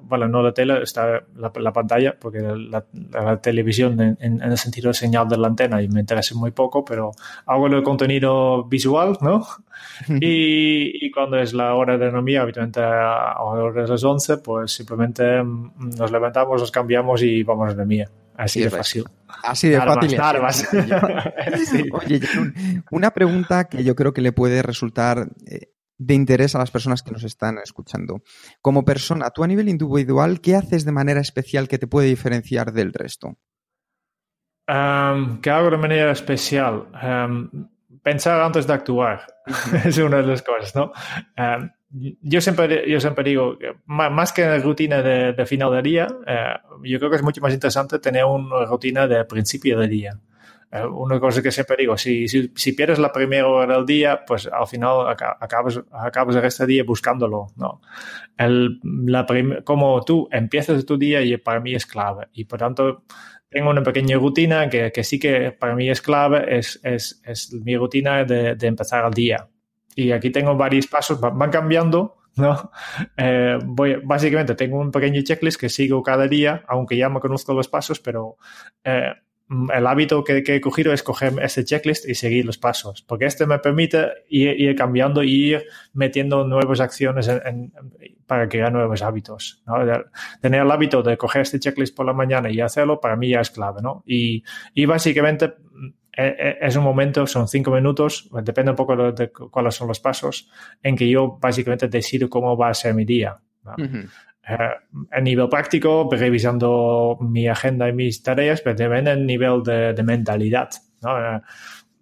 [0.00, 2.84] bueno, no la tele, está la, pantalla, porque la,
[3.40, 7.12] televisión en, el sentido de señal de la antena y me interesa muy poco, pero
[7.46, 9.46] hago el contenido visual, ¿no?
[10.08, 13.34] y, cuando es la hora de economía, habitualmente a,
[13.74, 18.10] las 11, pues simplemente mm, nos levantamos, nos cambiamos y vamos a economía.
[18.36, 19.04] Así de fácil.
[19.42, 20.18] Así de fácil.
[21.92, 22.20] Oye,
[22.90, 27.02] una pregunta que yo creo que le puede resultar eh, de interés a las personas
[27.02, 28.22] que nos están escuchando.
[28.60, 32.72] Como persona, tú a nivel individual, ¿qué haces de manera especial que te puede diferenciar
[32.72, 33.36] del resto?
[34.66, 36.88] ¿Qué hago de manera especial?
[38.02, 39.26] pensar antes de actuar
[39.84, 40.92] es una de las cosas, ¿no?
[41.90, 46.98] yo, siempre, yo siempre digo, más que la rutina de, final de día, eh, yo
[46.98, 50.20] creo que es mucho más interesante tener una rutina de principio de día.
[50.70, 54.48] Eh, una cosa que siempre digo, si, si, pierdes la primera hora del día, pues
[54.48, 57.80] al final acabas, acabas el resto del día buscándolo, ¿no?
[58.36, 59.26] El, la
[59.64, 62.28] como tú empiezas tu día y para mí es clave.
[62.32, 63.04] Y por tanto,
[63.48, 67.52] tengo una pequeña rutina que, que sí que para mí es clave, es, es, es
[67.52, 69.48] mi rutina de, de, empezar el día.
[69.94, 72.70] Y aquí tengo varios pasos, van cambiando, ¿no?
[73.16, 77.54] Eh, voy, básicamente tengo un pequeño checklist que sigo cada día, aunque ya me conozco
[77.54, 78.36] los pasos, pero
[78.84, 79.12] eh,
[79.48, 83.46] el hábito que, he cogido es coger este checklist y seguir los pasos, porque este
[83.46, 87.30] me permite ir, cambiando y ir metiendo nuevas acciones
[88.26, 89.62] para crear nuevos hábitos.
[90.40, 93.40] Tener el hábito de coger este checklist por la mañana y hacerlo, para mí ya
[93.40, 93.82] es clave.
[94.04, 94.42] Y,
[94.84, 95.86] básicamente mm,
[96.16, 100.00] e, e, es un momento, son cinco minutos, depende un poco de, cuáles son los
[100.00, 100.50] pasos,
[100.82, 103.38] en que yo básicamente decido cómo va a ser mi día.
[104.46, 110.70] A nivel práctico, revisando mi agenda y mis tareas, pero también a nivel de, mentalidad.
[111.02, 111.18] ¿no?
[111.18, 111.40] Eh,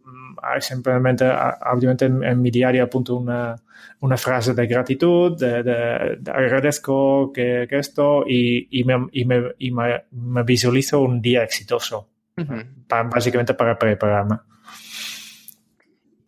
[0.04, 1.26] mm, simplemente,
[1.72, 3.56] obviamente en, mi diario apunto una,
[4.00, 10.42] una frase de gratitud, de, agradezco que, esto y, y, me, y, me, y me,
[10.44, 12.10] visualizo un día exitoso,
[13.10, 14.36] básicamente para prepararme.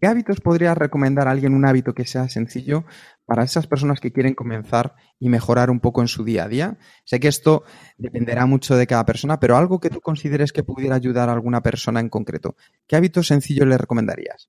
[0.00, 2.84] ¿Qué hábitos podrías recomendar a alguien un hábito que sea sencillo
[3.26, 6.78] para esas personas que quieren comenzar y mejorar un poco en su día a día?
[7.04, 7.64] Sé que esto
[7.98, 11.62] dependerá mucho de cada persona, pero algo que tú consideres que pudiera ayudar a alguna
[11.62, 12.56] persona en concreto.
[12.86, 14.48] ¿Qué hábitos sencillos le recomendarías?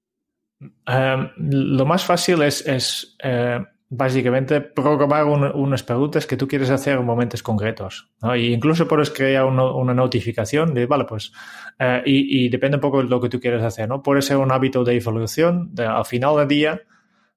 [0.60, 3.60] Em, lo más fácil es, eh,
[3.90, 8.12] básicamente programar unas preguntas que tú quieres hacer en momentos concretos.
[8.22, 8.36] ¿no?
[8.36, 11.32] Y incluso puedes crear una notificación de, vale, pues,
[11.80, 14.04] eh, y, depende un poco de lo que tú quieres hacer, ¿no?
[14.04, 16.82] Puede ser un hábito de evolución, de, al final del día,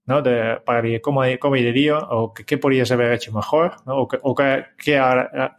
[0.07, 0.22] ¿no?
[0.22, 4.03] De, para cómo, cómo iría o qué, podrías haber hecho mejor, ¿no?
[4.03, 4.98] O, o qué, qué,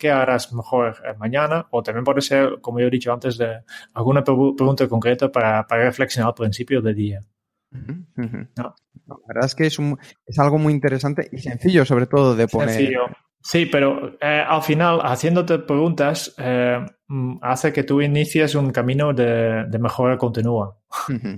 [0.10, 3.62] harás mejor mañana, o también puede ser, como yo he dicho antes, de
[3.94, 7.22] alguna pregunta concreta para, para reflexionar al principio del día.
[9.08, 12.48] La verdad es que es, un, es algo muy interesante y sencillo, sobre todo, de
[12.48, 12.70] poner.
[12.70, 13.06] Sencillo.
[13.44, 19.14] Sí, pero eh, al final, haciéndote preguntas, eh, mm, hace que tú inicies un camino
[19.14, 20.78] de, de mejora continua.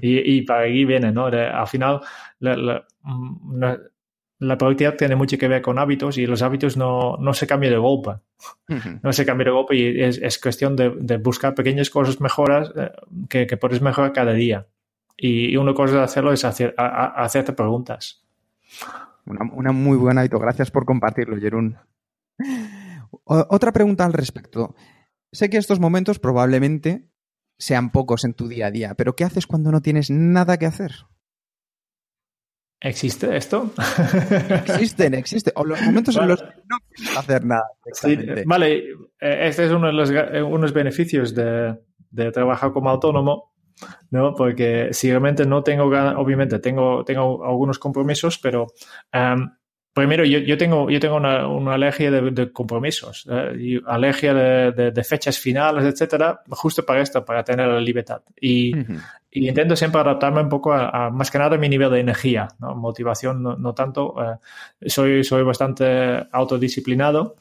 [0.01, 1.28] y, y, para ahí viene, ¿no?
[1.28, 2.01] al final,
[2.39, 3.64] la, mm,
[4.39, 7.74] la, productividad tiene mucho que ver con hábitos y los hábitos no, no se cambian
[7.74, 8.12] de golpe.
[9.01, 12.74] No se cambian de golpe y es, es cuestión de, de, buscar pequeñas cosas mejoras
[12.76, 12.91] eh,
[13.30, 14.68] que, que puedes mejorar cada día.
[15.16, 18.24] Y una cosa de hacerlo es hacer, hacerte preguntas.
[19.26, 20.39] Una, muy buena hábito.
[20.39, 21.78] Gracias por compartirlo, Jerún.
[23.25, 24.75] Otra pregunta al respecto.
[25.31, 27.09] Sé que estos momentos probablemente
[27.57, 30.65] sean pocos en tu día a día, pero ¿qué haces cuando no tienes nada que
[30.65, 30.91] hacer?
[32.81, 33.71] ¿Existe esto?
[34.67, 35.53] Existen, existen.
[35.55, 37.65] O los momentos en los que no quieres hacer nada.
[38.45, 38.77] vale,
[39.21, 40.11] eh, este es uno de los
[40.45, 41.79] unos beneficios de,
[42.09, 43.53] de trabajar como autónomo
[44.11, 44.36] ¿no?
[44.36, 48.67] Porque si realmente no tengo ganas, obviamente tengo, tengo algunos compromisos, pero
[49.13, 49.49] um,
[49.94, 55.04] primero yo, yo, tengo, yo tengo una, una alergia de, compromisos, eh, alergia de, de,
[55.04, 58.22] fechas finales, etcétera, justo para esto, para tener la libertad.
[58.41, 58.76] Y,
[59.32, 62.48] y intento siempre adaptarme un poco a, más que nada a mi nivel de energía,
[62.60, 62.76] ¿no?
[62.76, 64.16] motivación no, no tanto.
[64.20, 67.36] Eh, soy, soy bastante autodisciplinado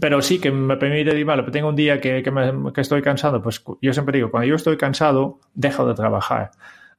[0.00, 2.80] pero sí que me permite decir, vale, pues tengo un día que, que, me, que,
[2.80, 6.50] estoy cansado, pues yo siempre digo, cuando yo estoy cansado, dejo de trabajar.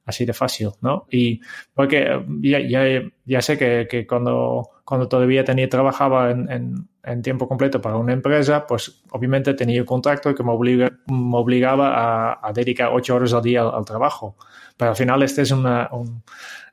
[0.06, 1.06] Así de fácil, ¿no?
[1.10, 1.40] Y
[1.72, 2.84] porque ya, ya,
[3.24, 8.12] ya sé que, que, cuando, cuando todavía tenía, trabajaba en, en, tiempo completo para una
[8.12, 13.32] empresa, pues obviamente tenía un contrato que me, obliga, me obligaba a, dedicar ocho horas
[13.32, 14.36] al día al, trabajo.
[14.76, 16.22] Pero al final este es una, un,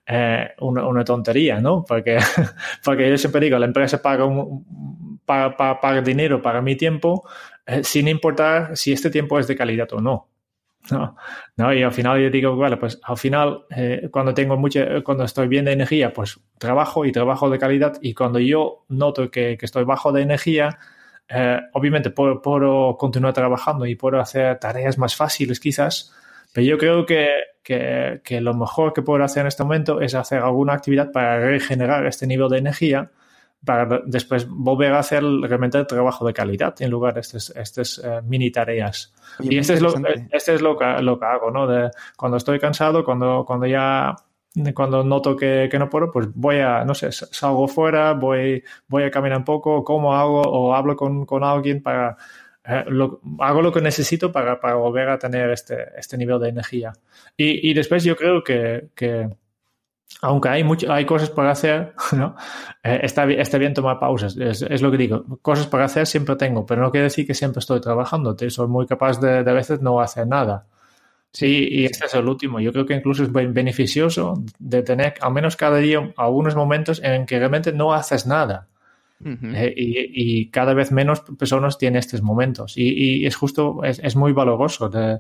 [0.06, 1.86] eh, una, tontería, ¿no?
[1.88, 2.18] Porque,
[2.84, 7.26] porque yo siempre digo, la empresa paga un, para, para, dinero, para mi tiempo,
[7.66, 10.31] eh, sin importar si este tiempo es de calidad o no.
[10.92, 11.16] No,
[11.58, 15.24] no, y al final yo digo, vale, pues al final, eh, cuando tengo mucha, cuando
[15.24, 17.98] estoy bien de energía, pues trabajo y trabajo de calidad.
[18.02, 20.80] Y cuando yo noto que, que estoy bajo de energía,
[21.30, 26.14] eh, obviamente puedo, puedo, continuar trabajando y puedo hacer tareas más fáciles quizás,
[26.54, 27.28] pero yo creo que,
[27.64, 31.40] que, que, lo mejor que puedo hacer en este momento es hacer alguna actividad para
[31.40, 33.12] regenerar este nivel de energía
[33.64, 38.00] para después volver a hacer realmente el trabajo de calidad en lugar de estas, estas
[38.00, 39.14] uh, mini tareas.
[39.40, 39.94] Y este es, lo,
[40.32, 41.68] este es lo que, lo que hago, ¿no?
[41.68, 44.16] De, cuando estoy cansado, cuando, cuando ya
[44.74, 49.04] cuando noto que, que, no puedo, pues voy a, no sé, salgo fuera, voy, voy
[49.04, 52.18] a caminar un poco, como hago o hablo con, con alguien para,
[52.66, 56.50] eh, lo, hago lo que necesito para, para, volver a tener este, este nivel de
[56.50, 56.92] energía.
[57.38, 59.30] Y, y después yo creo que, que
[60.22, 62.36] aunque hay, mucho, hay cosas para hacer, ¿no?
[62.84, 65.24] Eh, está, está, bien tomar pausas, es, es, lo que digo.
[65.42, 68.36] Cosas para hacer siempre tengo, pero no quiere decir que siempre estoy trabajando.
[68.50, 70.66] Soy muy capaz de, de a veces no hacer nada.
[71.34, 72.60] Sí, y este es el último.
[72.60, 77.26] Yo creo que incluso es beneficioso de tener al menos cada día algunos momentos en
[77.26, 78.68] que realmente no haces nada.
[79.24, 79.56] Uh -huh.
[79.56, 82.76] eh, y, y, cada vez menos personas tienen estos momentos.
[82.76, 85.20] Y, y es justo, es, es, muy valoroso de,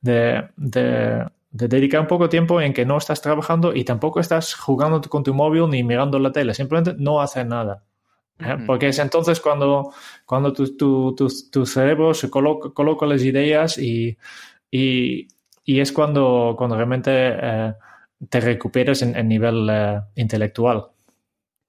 [0.00, 4.20] de, de de dedicar un poco de tiempo en que no estás trabajando y tampoco
[4.20, 7.82] estás jugando con tu móvil ni mirando la tele, simplemente no hacer nada.
[8.38, 8.66] Uh -huh.
[8.66, 9.92] Porque es entonces cuando,
[10.24, 14.16] cuando tu, tu, tu, tu cerebro se coloca, coloca, las ideas y,
[14.70, 15.28] y,
[15.64, 17.74] y, es cuando, cuando realmente eh,
[18.28, 20.86] te recuperas en, en nivel eh, intelectual.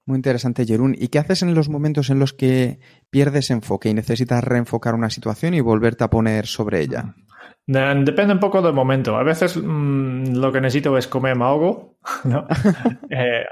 [0.06, 0.96] Muy interesante, Jerún.
[0.98, 2.80] ¿Y qué haces en los momentos en los que
[3.10, 7.14] pierdes enfoque y necesitas reenfocar una situación y volverte a poner sobre ella?
[7.64, 9.16] Depende un poco del momento.
[9.16, 12.46] A veces mmm, lo que necesito es comer algo, ¿no?
[13.10, 13.44] eh,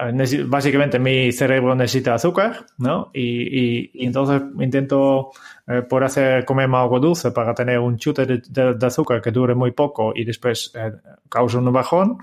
[0.46, 3.10] básicamente mi cerebro necesita azúcar, ¿no?
[3.14, 5.30] Y, y, y entonces intento
[5.68, 9.30] eh, por hacer comerme algo dulce para tener un chute de, de, de azúcar que
[9.30, 10.92] dure muy poco y después eh,
[11.28, 12.18] causa un bajón.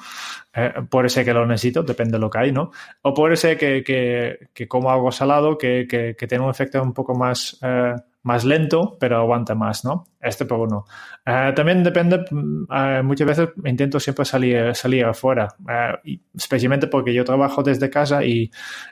[0.54, 2.72] Eh, puede ser que lo necesito, depende de lo que hay, ¿no?
[3.04, 6.84] O puede ser que, que, que como algo salado que, que, que tiene un efecto
[6.84, 7.96] un poco más eh,
[8.28, 10.04] más lento, pero aguanta más, ¿no?
[10.20, 10.86] Este por uno.
[11.26, 15.98] Uh, también depende, uh, muchas veces intento siempre salir, salir afuera, uh,
[16.36, 18.52] especialmente porque yo trabajo desde casa y,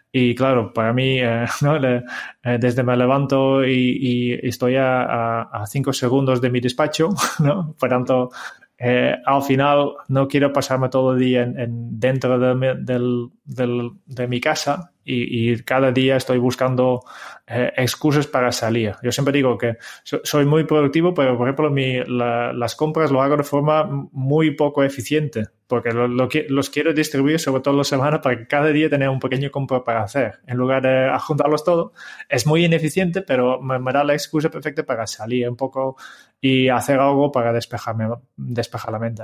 [0.10, 1.20] y claro, para mí,
[1.62, 1.78] ¿no?
[1.78, 2.04] Le,
[2.60, 7.10] desde me levanto y, y estoy a, a, a, cinco segundos de mi despacho,
[7.40, 7.76] ¿no?
[7.78, 8.30] Por tanto,
[8.78, 13.92] eh, al final no quiero pasarme todo el día en, en dentro de, del, del,
[14.06, 17.04] de, mi casa y, cada día estoy buscando
[17.48, 18.96] eh, excusas para salir.
[19.04, 21.70] Yo siempre digo que so, soy muy productivo, pero por ejemplo
[22.54, 27.40] las compras lo hago de forma muy poco eficiente, porque lo, lo, los quiero distribuir
[27.40, 30.40] sobre todo la semana para que cada día tenga un pequeño compra para hacer.
[30.48, 31.94] En lugar de juntarlos todo,
[32.28, 35.98] es muy ineficiente, pero me, me da la excusa perfecta para salir un poco
[36.42, 39.24] y hacer algo para despejarme, despejar la mente.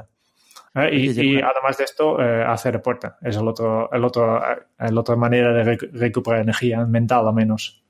[0.75, 0.89] ¿Eh?
[0.93, 3.09] Y, y, además de esto, eh, hacer deporte.
[3.21, 7.83] Es el otro, el otro, la otra manera de rec recuperar energía mental, al menos.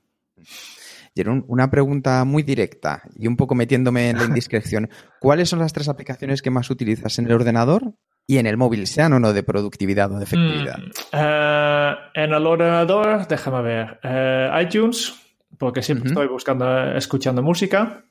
[1.14, 4.90] Jerón, una pregunta muy directa y un poco metiéndome en la indiscreción.
[5.20, 7.94] ¿Cuáles son las tres aplicaciones que más utilizas en el ordenador
[8.26, 10.78] y en el móvil, sean o no de productividad o de efectividad?
[10.78, 15.14] Mm, uh, en el ordenador, déjame ver, uh, iTunes,
[15.58, 16.12] porque siempre uh -huh.
[16.12, 18.04] estoy buscando, escuchando música.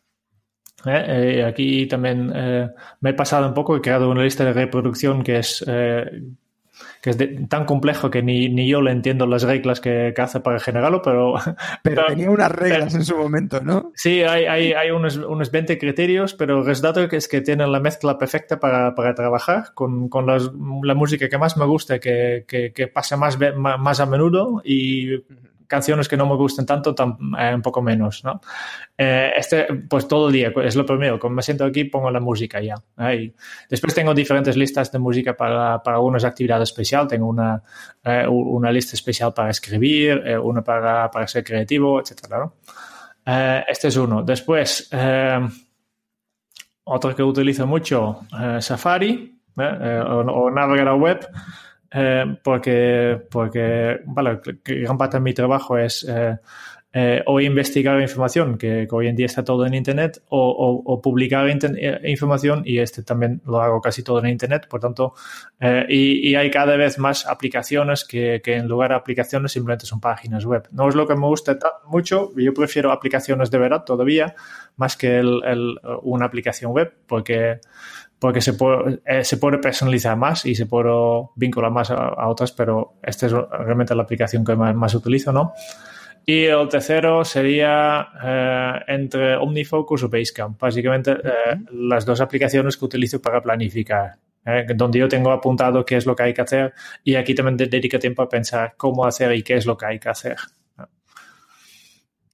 [0.85, 2.69] Eh, eh, aquí también eh,
[3.01, 6.23] me he pasado un poco, he creado una lista de reproducción que es, eh,
[7.01, 10.21] que es de, tan complejo que ni, ni, yo le entiendo las reglas que, que
[10.21, 11.35] hace para generarlo, pero...
[11.83, 13.91] Pero, tenía unas reglas pero, en su momento, ¿no?
[13.95, 17.79] Sí, hay, hay, hay unos, unos 20 criterios, pero el resultado es que tienen la
[17.79, 20.51] mezcla perfecta para, para trabajar con, con las,
[20.83, 25.23] la música que más me gusta, que, que, que pasa más, más a menudo y
[25.71, 28.41] canciones que no me gusten tanto, tan, eh, un poco menos, ¿no?
[28.97, 32.19] Eh, este, pues todo el día, es lo primero, cuando me siento aquí pongo la
[32.19, 32.75] música ya.
[32.99, 33.33] ¿eh?
[33.69, 37.63] después tengo diferentes listas de música para, para algunas actividades especiales, tengo una,
[38.03, 42.29] eh, una lista especial para escribir, eh, una para, para ser creativo, etc.
[42.29, 42.55] ¿no?
[43.25, 44.23] Eh, este es uno.
[44.23, 44.89] Después,
[46.83, 48.25] otro que utilizo mucho,
[48.59, 51.27] Safari, o, o navegador web,
[51.93, 56.37] eh, porque, porque vale, gran parte de mi trabajo es eh,
[56.93, 62.01] eh, o investigar información, que, hoy en día está todo en Internet, o, publicar eh,
[62.03, 65.13] información, y este también lo hago casi todo en Internet, por tanto,
[65.87, 70.01] y, y, hay cada vez más aplicaciones que, que, en lugar de aplicaciones simplemente son
[70.01, 70.67] páginas web.
[70.71, 74.35] No es lo que me gusta mucho, yo prefiero aplicaciones de verdad todavía,
[74.75, 77.61] más que el, el, una aplicación web, porque
[78.21, 80.91] porque se puede, eh, se puede personalizar más y se puede
[81.35, 85.33] vincular más a, a, otras, pero esta es realmente la aplicación que más, más utilizo,
[85.33, 85.53] ¿no?
[86.23, 90.61] Y el tercero sería eh, entre OmniFocus o Basecamp.
[90.61, 94.11] Básicamente eh, las dos aplicaciones que utilizo para planificar.
[94.45, 97.57] eh, donde yo tengo apuntado qué es lo que hay que hacer y aquí también
[97.57, 100.35] de- dedico tiempo a pensar cómo hacer y qué es lo que hay que hacer.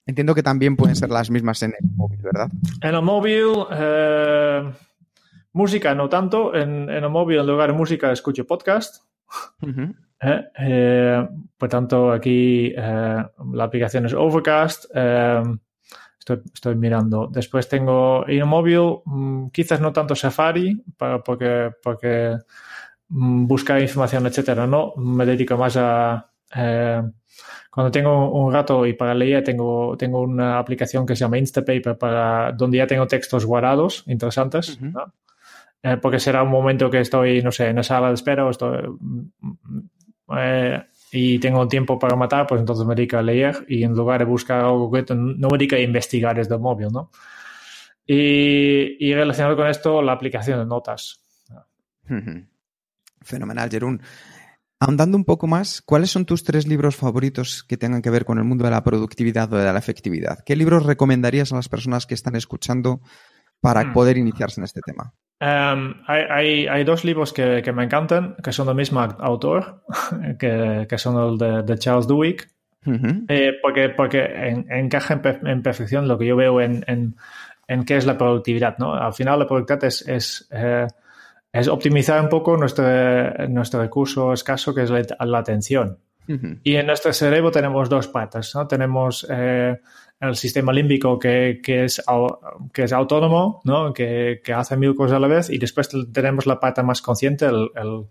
[0.06, 2.50] Entiendo que también pueden ser las mismas en el móvil, ¿verdad?
[2.82, 4.72] En el móvil, eh,
[5.58, 6.55] música no tanto.
[6.55, 9.03] En, en el móvil, en lugar de música, escucho podcast.
[10.22, 11.28] Eh, eh,
[11.58, 14.86] por tanto, aquí eh, la aplicación es Overcast.
[16.20, 17.28] estoy, estoy mirando.
[17.32, 22.38] Después tengo en el móvil, mm, quizás no tanto Safari, para- porque, porque
[23.10, 24.66] mm, buscar información, etcétera.
[24.68, 26.32] No, me dedico más a.
[27.70, 31.97] cuando tengo un rato y para leer, tengo, tengo una aplicación que se llama Instapaper,
[31.97, 34.80] para, donde ya tengo textos guardados interesantes.
[35.88, 38.50] Eh, porque será un momento que estoy, no sé, en la sala de espera o
[38.50, 39.30] estoy, mm,
[40.38, 44.20] eh, y tengo tiempo para matar, pues entonces me dedico a leer y en lugar
[44.20, 47.12] de buscar algo concreto, no me dedico a investigar desde el móvil, ¿no?
[48.06, 51.24] Y, relacionado con esto, la aplicación de notas.
[53.22, 54.02] Fenomenal, Jerún.
[54.80, 58.38] Ahondando un poco más, ¿cuáles son tus tres libros favoritos que tengan que ver con
[58.38, 60.40] el mundo de la productividad o de la efectividad?
[60.46, 63.02] ¿Qué libros recomendarías a las personas que están escuchando
[63.62, 63.93] para Mm.
[63.93, 65.14] poder iniciarse en este tema?
[65.39, 69.84] Um, hay, hay, hay dos libros que, que me encantan, que son del mismo autor,
[70.39, 72.47] que, que son el de, de Charles Duhigg,
[72.86, 73.26] Ujú.
[73.28, 77.18] Eh, porque porque en- encaja en, per- en perfección lo que yo veo en, en,
[77.68, 78.78] en qué es la productividad.
[78.78, 78.93] ¿no?
[78.93, 80.88] Al final, la productividad es, es, eh,
[81.51, 82.86] es optimizar un poco nuestro,
[83.49, 85.99] nuestro recurso escaso, que es la, la atención.
[86.30, 86.60] Ujú.
[86.64, 88.55] Y en nuestro cerebro tenemos dos patas.
[88.55, 88.68] ¿no?
[88.68, 89.82] Tenemos eh,
[90.20, 92.03] el sistema límbico que, que, es,
[92.74, 93.93] que es autónomo, ¿no?
[93.93, 97.45] que, que hace mil cosas a la vez, y después tenemos la pata más consciente,
[97.45, 98.07] el, el,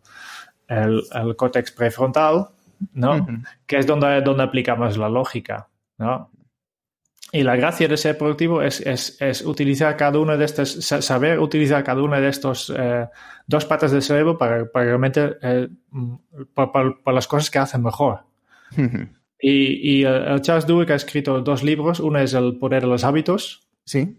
[0.68, 2.46] el, el córtex prefrontal,
[2.92, 3.26] ¿no?
[3.66, 5.68] Que es donde, donde aplicamos la lógica.
[5.98, 6.30] ¿no?
[7.32, 11.02] Y la gracia de ser productivo es, es, es utilizar cada uno de estos, sa-
[11.02, 13.08] saber utilizar cada uno de estos eh,
[13.48, 16.14] dos patas del cerebro para, para realmente eh, mm,
[16.54, 18.20] para, para- para las cosas que hacen mejor.
[19.40, 22.00] Y, y eh, el Charles Duhigg ha escrito dos libros.
[22.00, 24.16] Uno es El poder de los hábitos, Sí.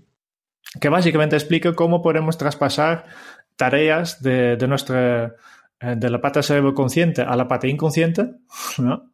[0.79, 3.05] que básicamente explica cómo podemos traspasar
[3.55, 5.35] tareas de, de nuestra
[5.79, 8.29] eh, de la pata cerebro consciente a la pata inconsciente,
[8.77, 9.11] ¿no?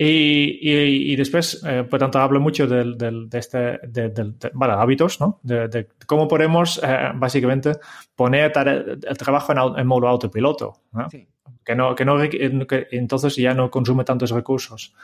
[0.00, 4.38] Y, y- y después, eh, por tanto, hablo mucho del, del- de este, de, del-
[4.38, 5.40] de- bueno, hábitos, ¿no?
[5.42, 7.72] De, de cómo podemos, eh, básicamente,
[8.14, 11.10] poner el trabajo en, en modo autopiloto, ¿no?
[11.10, 11.26] Sí.
[11.64, 14.94] Que, no, que, no, que entonces ya no consume tantos recursos.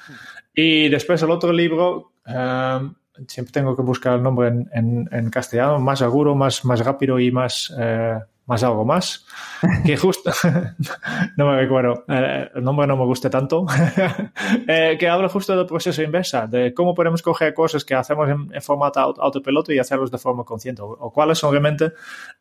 [0.54, 2.80] Y después el otro libro, eh,
[3.26, 7.18] siempre tengo que buscar el nombre en, en- en castellano, más seguro, más, más rápido
[7.18, 9.26] y más, eh, más algo más.
[9.84, 10.30] Que justo,
[11.36, 13.66] no me recuerdo, eh, el nombre no me gusta tanto,
[14.68, 18.54] Eh, que habla justo del proceso inversa, de cómo podemos coger cosas que hacemos en,
[18.54, 21.92] en formato au- autopiloto y hacerlos de forma consciente, o, o cuáles son realmente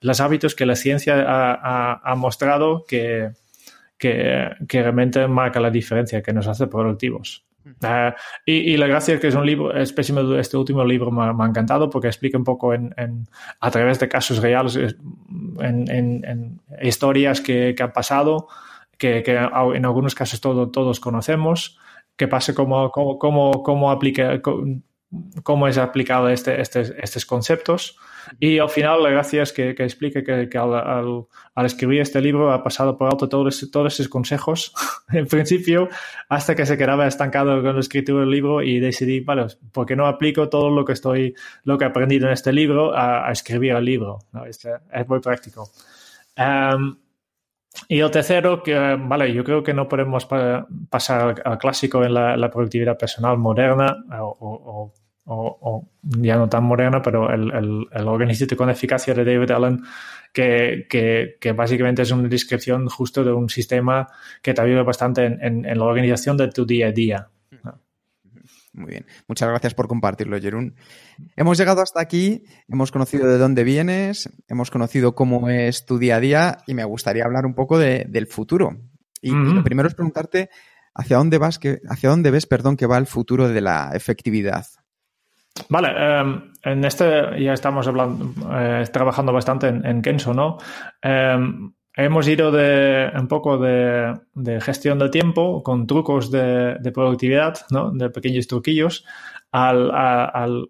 [0.01, 3.31] los hábitos que la ciencia ha, ha- ha mostrado que,
[3.97, 7.45] que, que realmente marca la diferencia, que nos hace productivos.
[7.81, 8.13] Eh,
[8.45, 11.43] y, y la gracia es que es un libro, especialmente este último libro me, me
[11.43, 13.27] ha encantado porque explica un poco en, en-
[13.59, 14.95] a través de casos reales, es-
[15.59, 18.47] en, en- en historias que, que han pasado,
[18.97, 21.77] que, que en algunos casos todo- todos conocemos,
[22.15, 24.81] que pasa cómo, cómo, cómo, cómo aplica, cómo,
[25.43, 27.97] cómo es aplicado este, este- estos conceptos.
[28.39, 32.01] Y al final la gracia es que, que explique que, que al, al- al escribir
[32.01, 34.73] este libro ha pasado por alto todos, todos esos consejos,
[35.11, 35.89] en principio,
[36.29, 39.95] hasta que se quedaba estancado con la escritura del libro y decidí, vale, ¿por qué
[39.95, 43.31] no aplico todo lo que estoy, lo que he aprendido en este libro a, a
[43.31, 44.19] escribir el libro?
[44.31, 44.45] ¿no?
[44.45, 45.69] Es, es muy práctico.
[46.35, 46.95] Em,
[47.87, 52.03] y el tercero, que, vale, yo creo que no podemos pa- pasar al, al clásico
[52.03, 54.93] en la, la productividad personal moderna o, o- o-
[55.25, 59.81] o ya no tan moderna, pero el, el, el con eficacia de David Allen,
[60.33, 64.07] que, que, que básicamente es una descripción justo de un sistema
[64.41, 67.29] que te ayuda bastante en, en- en la organización de tu día a día.
[68.75, 69.05] Muy bien.
[69.27, 70.75] Muchas gracias por compartirlo, Jerún.
[71.35, 76.15] Hemos llegado hasta aquí, hemos conocido de dónde vienes, hemos conocido cómo es tu día
[76.15, 78.75] a día y me gustaría hablar un poco de- del futuro.
[79.21, 80.49] Y, y lo primero es preguntarte
[80.95, 84.65] hacia dónde vas, que, hacia dónde ves, perdón, que va el futuro de la efectividad.
[85.69, 85.89] Vale,
[86.19, 90.57] em, en este ya estamos eh, trabajando bastante en, en Kenso, ¿no?
[91.01, 96.91] Em, hemos ido de un poco de, de gestión del tiempo con trucos de, de
[96.91, 97.91] productividad, ¿no?
[97.91, 99.05] De pequeños truquillos,
[99.51, 100.69] al, a, al-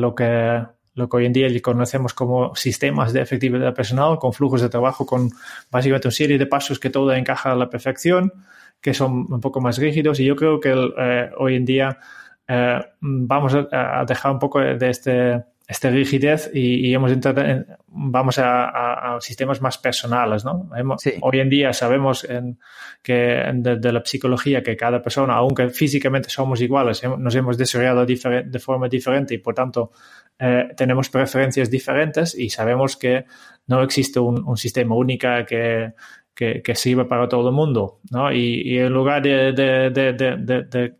[0.00, 4.60] lo que lo que hoy en día conocemos como sistemas de efectividad personal, con flujos
[4.60, 5.30] de trabajo, con
[5.70, 8.32] básicamente una serie de pasos que todo encaja a la perfección,
[8.82, 10.18] que son un poco más rígidos.
[10.18, 11.98] Y yo creo que eh, hoy en día
[13.00, 17.12] vamos a, dejar un poco de este, esta rigidez y, hemos
[17.86, 20.68] vamos a, sistemas más personales, ¿no?
[21.20, 22.26] Hoy en día sabemos
[23.02, 28.58] que de, la psicología que cada persona, aunque físicamente somos iguales, nos hemos desarrollado de
[28.58, 29.92] forma diferente y por tanto
[30.40, 33.26] eh, tenemos preferencias diferentes y sabemos que
[33.68, 35.92] no existe un, sistema único que,
[36.34, 38.32] que, sirva para todo el mundo, ¿no?
[38.32, 39.90] Y, en lugar de, de
[40.68, 40.99] de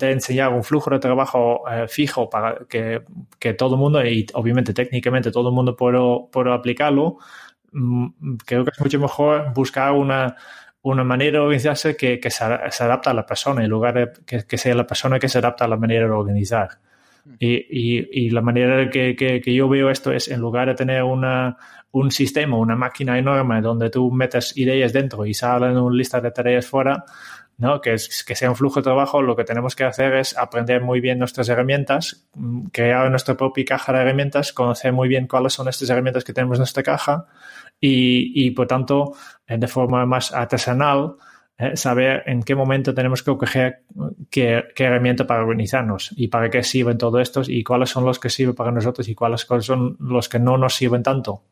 [0.00, 3.02] enseñar un flujo de trabajo eh, fijo para que,
[3.38, 7.18] que, todo el mundo, y obviamente técnicamente todo el mundo pueda, aplicarlo,
[7.72, 10.36] mm, creo que es mucho mejor buscar una,
[10.82, 14.46] una manera de organizarse que, que se, adapta a la persona, en lugar de que,
[14.46, 16.70] que, sea la persona que se adapta a la manera de organizar.
[17.24, 17.34] Mm.
[17.38, 21.02] Y, y, y la manera que, que, yo veo esto es, en lugar de tener
[21.02, 21.56] una,
[21.92, 26.30] un sistema, una máquina enorme donde tú metes ideas dentro y salen una lista de
[26.30, 27.04] tareas fuera,
[27.62, 27.80] ¿no?
[27.80, 31.20] Que, sea un flujo de trabajo, lo que tenemos que hacer es aprender muy bien
[31.20, 32.26] nuestras herramientas,
[32.72, 36.56] crear nuestra propia caja de herramientas, conocer muy bien cuáles son estas herramientas que tenemos
[36.56, 37.26] en nuestra caja
[37.78, 39.12] y, por tanto,
[39.46, 41.14] eh, de forma más artesanal,
[41.56, 43.84] eh, saber en qué momento tenemos que coger
[44.28, 48.28] qué, herramienta para organizarnos y para qué sirven todos estos y cuáles son los que
[48.28, 51.44] sirven para nosotros y cuáles, son los que no nos sirven tanto.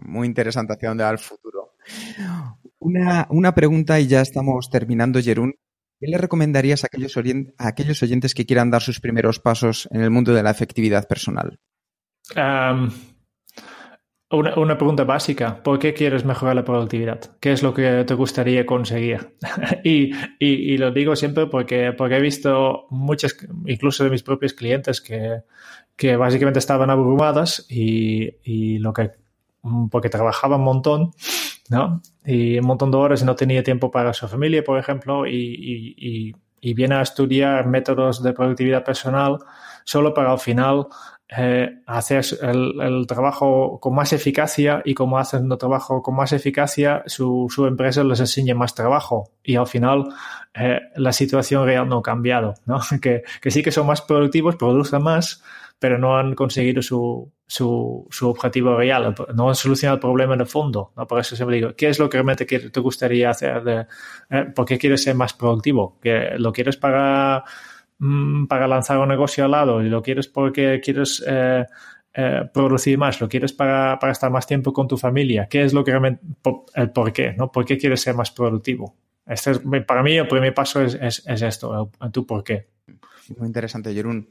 [0.00, 1.74] Muy interesante hacia dónde va el futuro.
[2.84, 5.54] Una, pregunta y ya estamos terminando, Jerún.
[5.98, 10.02] ¿Qué le recomendarías a aquellos, a aquellos oyentes que quieran dar sus primeros pasos en
[10.02, 11.58] el mundo de la efectividad personal?
[14.30, 15.62] una, pregunta básica.
[15.62, 17.38] ¿Por qué quieres mejorar la productividad?
[17.40, 19.34] ¿Qué es lo que te gustaría conseguir?
[19.84, 25.42] y, lo digo siempre porque, porque he visto muchas, incluso de mis propios clientes, que,
[25.96, 29.23] que básicamente estaban abrumadas y, y lo que
[29.90, 31.12] porque trabajaban un montón
[31.68, 32.02] ¿no?
[32.24, 36.34] Y un montón de horas y no tenía tiempo para su familia, por ejemplo, y,
[36.74, 39.36] viene a estudiar métodos de productividad personal
[39.84, 40.86] solo para al final
[41.28, 47.02] eh, hacer el, trabajo con más eficacia y como hacen el trabajo con más eficacia,
[47.04, 50.06] su, empresa les enseña más trabajo y al final
[50.54, 52.80] eh, la situación real no ha cambiado, ¿no?
[53.02, 55.42] Que, que sí que son más productivos, producen más,
[55.78, 60.40] pero no han conseguido su, su, su, objetivo real, no han solucionado el problema en
[60.40, 60.92] el fondo.
[60.96, 61.06] ¿no?
[61.06, 63.62] Por eso siempre digo, ¿qué es lo que realmente te gustaría hacer?
[63.62, 63.86] De,
[64.30, 65.98] eh, ¿Por qué quieres ser más productivo?
[66.00, 67.44] ¿Que ¿Lo quieres para,
[67.98, 69.82] mm, para lanzar un negocio al lado?
[69.82, 71.64] ¿Y lo quieres porque quieres eh,
[72.14, 73.20] eh, producir más?
[73.20, 75.48] ¿Lo quieres para, para, estar más tiempo con tu familia?
[75.50, 76.24] ¿Qué es lo que realmente,
[76.74, 77.34] el por qué?
[77.36, 77.50] ¿no?
[77.52, 78.96] ¿Por qué quieres ser más productivo?
[79.26, 82.68] Este es, para mí el primer paso es, es, es esto, el, tu por qué.
[83.38, 84.28] Muy interesante, Jerún.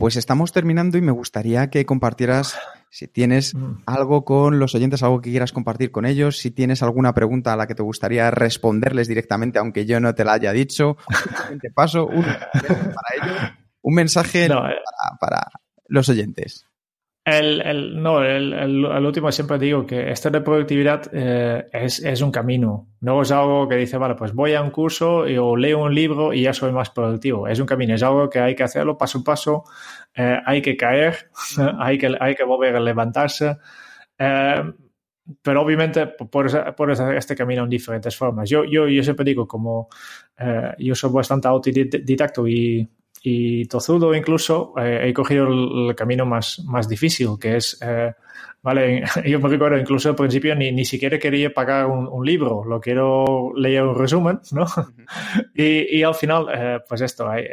[0.00, 3.82] Pues estamos terminando y me gustaría que compartieras si tienes mm.
[3.84, 7.56] algo con los oyentes, algo que quieras compartir con ellos, si tienes alguna pregunta a
[7.56, 10.96] la que te gustaría responderles directamente, aunque yo no te la haya dicho.
[11.60, 14.50] Te paso un, para un mensaje eh.
[15.20, 15.50] para
[15.86, 16.64] los oyentes.
[17.22, 22.22] El, el, no, el, el, último siempre digo que esto de productividad eh, es, es,
[22.22, 22.88] un camino.
[23.00, 26.32] No es algo que dice, vale, pues voy a un curso o leo un libro
[26.32, 27.46] y ya soy más productivo.
[27.46, 29.64] Es un camino, es algo que hay que hacerlo paso a paso.
[30.14, 31.30] Eh, hay que caer,
[31.78, 33.58] hay, que, hay que volver a levantarse.
[34.18, 34.72] Eh,
[35.42, 38.48] pero obviamente por, por este camino en diferentes formas.
[38.48, 39.88] Yo, yo, yo siempre digo, como
[40.78, 42.88] yo soy bastante autodidacto y
[43.22, 48.14] y tozudo incluso, eh, he cogido el, camino más, más difícil, que es, eh,
[48.62, 52.64] vale, yo me recuerdo incluso al principio ni, ni siquiera quería pagar un, un libro,
[52.64, 54.66] lo quiero leer un resumen, ¿no?
[55.54, 57.44] y, y, al final, eh, pues esto, hay,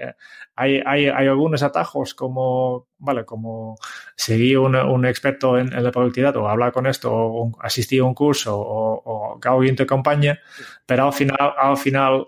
[0.56, 3.76] hay, hay, hay, algunos atajos como, vale, como
[4.16, 8.14] seguir un, un experto en, la productividad o hablar con esto o asistir a un
[8.14, 10.40] curso o, o te acompañe,
[10.86, 12.28] pero al final, al final,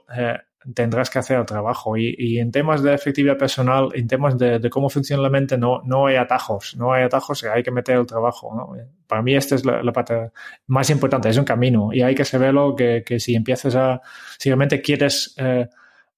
[0.74, 1.98] tendrás que hacer el trabajo.
[1.98, 6.08] Y, en temas de efectividad personal, en temas de, cómo funciona la mente, no, no
[6.08, 8.76] hay atajos, no hay atajos, hay que meter el trabajo.
[9.08, 10.32] Para mí esta es la, parte
[10.68, 14.02] más importante, es un camino y hay que saberlo que, que si empiezas a,
[14.38, 15.68] si realmente quieres eh,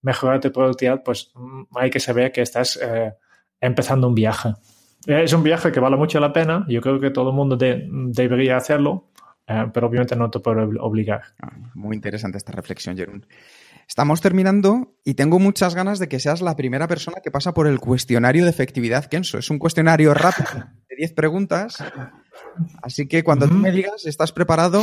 [0.01, 3.13] mejorar tu productividad, pues mm, hay que saber que estás eh,
[3.59, 4.53] empezando un viaje.
[5.05, 8.57] Es un viaje que vale mucho la pena, yo creo que todo el mundo debería
[8.57, 9.09] hacerlo,
[9.47, 11.21] eh, pero obviamente no te puedo obligar.
[11.41, 13.25] Ah, muy interesante esta reflexión, Jerón.
[13.91, 17.67] Estamos terminando y tengo muchas ganas de que seas la primera persona que pasa por
[17.67, 19.37] el cuestionario de efectividad Kenso.
[19.37, 20.47] Es un cuestionario rápido
[20.87, 21.83] de 10 preguntas.
[22.81, 24.81] Así que cuando tú me digas, ¿estás preparado?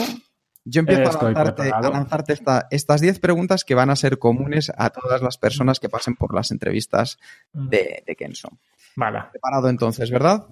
[0.62, 2.38] Yo empiezo a lanzarte,
[2.70, 6.34] estas 10 preguntas que van a ser comunes a todas las personas que pasen por
[6.34, 7.18] las entrevistas
[7.54, 8.59] de, de Kenso.
[8.94, 9.20] Vale.
[9.30, 10.44] Preparado entonces, ¿verdad?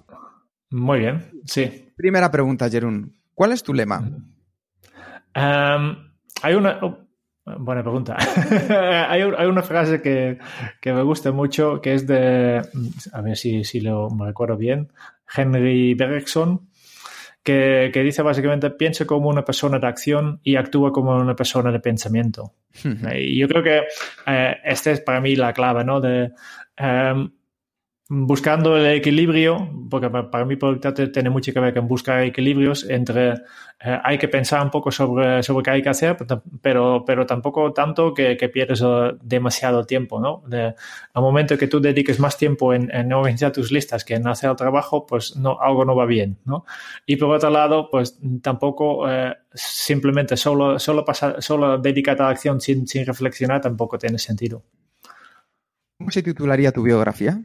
[0.71, 1.93] Muy bien, sí.
[1.95, 3.19] Primera pregunta, Jerún.
[3.35, 3.99] ¿Cuál es tu lema?
[5.35, 5.95] Em,
[6.41, 6.79] hay una
[7.59, 8.17] Buena pregunta.
[9.09, 10.37] hay, una frase que,
[10.91, 12.61] me gusta mucho que es de,
[13.13, 14.91] a ver si, si lo me recuerdo bien,
[15.33, 16.67] Henry Bergson,
[17.41, 21.79] que, dice básicamente piensa como una persona de acción y actúa como una persona de
[21.79, 22.53] pensamiento.
[23.15, 23.83] y yo creo que
[24.25, 26.01] eh, esta es para mí la clave, ¿no?
[26.01, 26.31] De,
[26.75, 27.31] em,
[28.09, 33.31] buscando el equilibrio, porque para mí productividad tiene mucho que ver con buscar equilibrios entre
[33.79, 36.17] eh, hay que pensar un poco sobre, sobre qué hay que hacer,
[36.61, 40.41] pero, pero tampoco tanto que, que pierdes eh, demasiado tiempo, ¿no?
[40.47, 40.73] De,
[41.13, 44.49] al momento que tú dediques más tiempo en, en, organizar tus listas que en hacer
[44.49, 46.65] el trabajo, pues no, algo no va bien, ¿no?
[47.05, 52.31] Y por otro lado, pues tampoco eh, simplemente solo, solo, pasar, solo dedicarte a la
[52.31, 54.63] acción sin, sin reflexionar tampoco tiene sentido.
[55.99, 57.41] ¿Cómo se titularía tu biografía?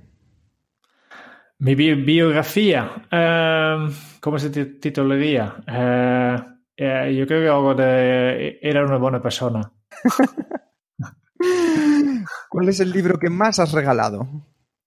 [1.65, 3.89] Mi biografía, uh,
[4.19, 5.55] ¿cómo se titularía?
[5.69, 6.35] Uh,
[6.83, 9.71] uh, yo creo que algo de era una buena persona.
[12.51, 14.27] ¿Cuál es el libro que más has regalado?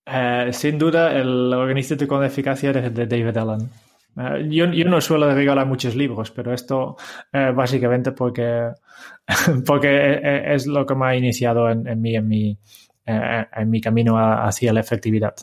[0.06, 3.70] Eh, sin duda, el Organízate con Eficacia de, de David Allen.
[4.52, 6.98] Yo, yo, no suelo regalar muchos libros, pero esto
[7.32, 8.72] básicamente porque,
[9.66, 12.60] porque es lo que me ha iniciado en, en, mi, en, mi,
[13.06, 15.36] en mi camino hacia la efectividad.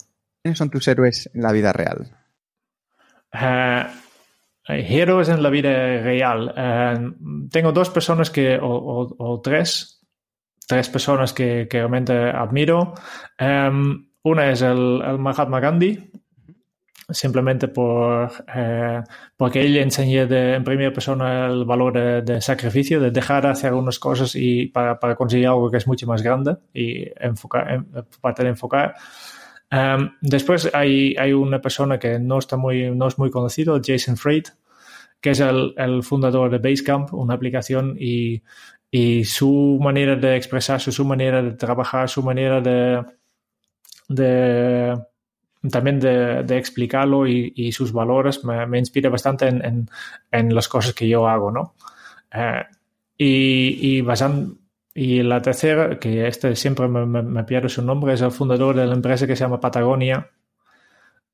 [0.43, 2.11] ¿Quiénes son tus héroes en la vida real?
[3.32, 3.88] Uh,
[4.66, 5.70] héroes en la vida
[6.03, 6.53] real.
[6.57, 10.05] Uh, tengo dos personas que, o, o, o, tres,
[10.66, 12.95] tres personas que, que realmente admiro.
[13.40, 16.11] Um, una es el, el, Mahatma Gandhi,
[17.09, 19.03] simplemente por, uh,
[19.36, 23.51] porque él enseñó de, en primera persona el valor de, de, sacrificio, de dejar de
[23.51, 27.70] hacer algunas cosas y para, para, conseguir algo que es mucho más grande y enfocar,
[27.70, 28.97] en, de enfocar.
[29.73, 34.18] Um, después hay, hay, una persona que no, está muy, no es muy conocido, Jason
[34.18, 34.45] Fried,
[35.18, 38.43] que es el, el fundador de Basecamp, una aplicación, y,
[38.91, 43.03] y, su manera de expresarse, su manera de trabajar, su manera de,
[44.09, 44.95] de
[45.70, 49.91] también de, explicarlo y, y, sus valores me, inspira bastante en, en,
[50.31, 51.75] en, las cosas que yo hago, ¿no?
[52.35, 52.62] Uh,
[53.16, 54.01] y, y
[54.95, 58.76] y la tercera, que este siempre me, me, me pierde su nombre, es el fundador
[58.76, 60.30] de la empresa que se llama Patagonia,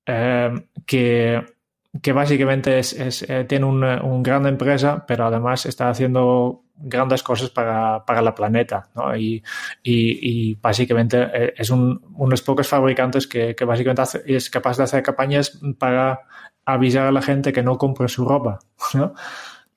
[0.06, 0.54] eh,
[0.86, 1.44] que,
[2.00, 7.22] que, básicamente es, es eh, tiene una, una, gran empresa, pero además está haciendo grandes
[7.22, 8.88] cosas para, para la planeta.
[8.94, 9.16] ¿no?
[9.16, 9.42] Y,
[9.82, 14.76] y, y, básicamente eh, es un, unos pocos fabricantes que, que básicamente hace, es capaz
[14.78, 16.20] de hacer campañas para
[16.64, 18.60] avisar a la gente que no compre su ropa,
[18.94, 19.14] ¿no?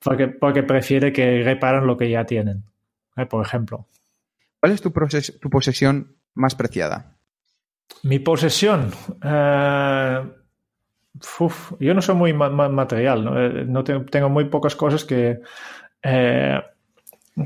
[0.02, 2.64] porque, porque prefiere que reparen lo que ya tienen.
[3.16, 3.26] ¿Eh?
[3.26, 3.86] por ejemplo.
[4.60, 7.16] ¿Cuál es tu, tu, posesión más preciada?
[8.02, 8.92] Mi posesión.
[11.38, 13.40] Uf, yo no soy muy ma ma material, ¿no?
[13.40, 15.40] Eh, no tengo, tengo, muy pocas cosas que,
[16.02, 16.60] eh,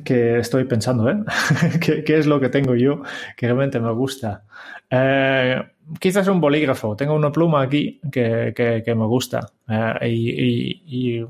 [0.05, 1.17] que estoy pensando, ¿eh?
[1.81, 3.03] ¿Qué, ¿Qué, es lo que tengo yo
[3.37, 4.45] que realmente me gusta?
[4.89, 5.63] Eh,
[5.99, 6.97] quizás un bolígrafo.
[6.97, 9.53] Tengo una pluma aquí que, que, que me gusta.
[9.69, 11.27] Eh, y, y, y,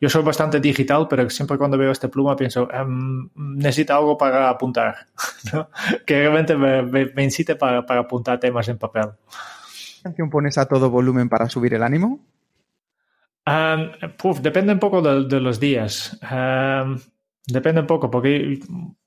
[0.00, 4.50] yo soy bastante digital, pero siempre cuando veo esta pluma pienso, um, necesito algo para
[4.50, 4.94] apuntar,
[5.52, 5.70] ¿no?
[6.04, 9.06] que realmente me, me, me incite para, para, apuntar temas en papel.
[9.96, 12.20] ¿Qué canción pones a todo volumen para subir el ánimo?
[13.46, 16.18] Um, puf, depende un poco de, de los días.
[16.22, 16.98] Um,
[17.46, 18.58] depende un poco, porque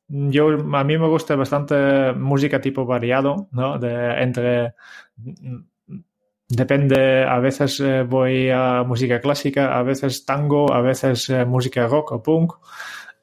[0.09, 3.77] yo, a mí me gusta bastante música tipo variado, ¿no?
[3.79, 4.73] De, entre
[6.51, 11.85] Depende, a veces eh, voy a música clásica, a veces tango, a veces eh, música
[11.85, 12.53] rock o punk.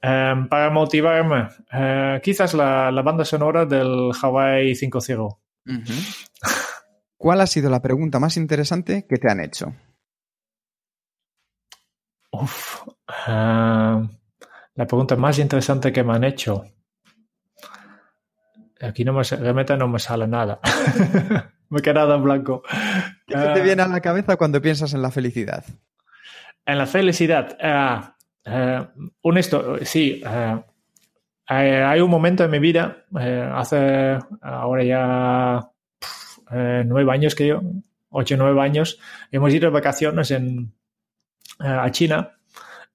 [0.00, 5.18] Eh, para motivarme, eh, quizás la, la, banda sonora del Hawaii 5.0.
[5.18, 6.26] Uh -huh.
[7.16, 9.74] ¿Cuál ha sido la pregunta más interesante que te han hecho?
[12.30, 12.82] Uf,
[14.76, 16.64] la pregunta más interesante que me han hecho.
[18.80, 20.60] Aquí no me, realmente no me sale nada.
[21.70, 22.62] me he quedado en blanco.
[23.26, 25.64] ¿Qué uh, te viene a la cabeza cuando piensas en la felicidad?
[26.66, 27.56] En la felicidad.
[27.58, 30.22] Uh, uh, honesto, sí.
[31.46, 33.06] hay un momento en mi vida,
[33.54, 35.70] hace ahora ya
[36.84, 37.62] nueve años que yo,
[38.10, 39.00] ocho o nueve años,
[39.32, 40.74] hemos ido de vacaciones en,
[41.60, 42.35] a China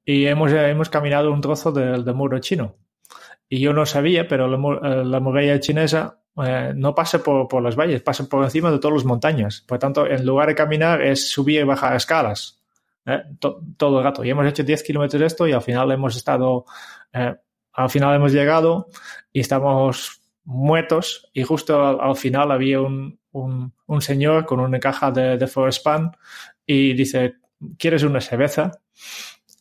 [0.05, 2.77] y hemos, hemos caminado un trozo del de muro chino.
[3.47, 7.75] Y yo no sabía, pero la, la muralla chinesa eh, no pasa por, por, las
[7.75, 9.61] valles, pasa por encima de todas las montañas.
[9.67, 12.61] Por tanto, en lugar de caminar es subir y bajar escalas.
[13.05, 13.21] ¿eh?
[13.39, 14.23] To, todo el rato.
[14.23, 16.65] Y hemos hecho 10 kilómetros de esto y al final hemos estado,
[17.13, 17.35] eh,
[17.73, 18.87] al final hemos llegado
[19.33, 24.79] y estamos muertos y justo al, al final había un, un, un, señor con una
[24.79, 26.11] caja de, de Forest Pan
[26.65, 27.35] y dice,
[27.77, 28.71] ¿quieres una cerveza?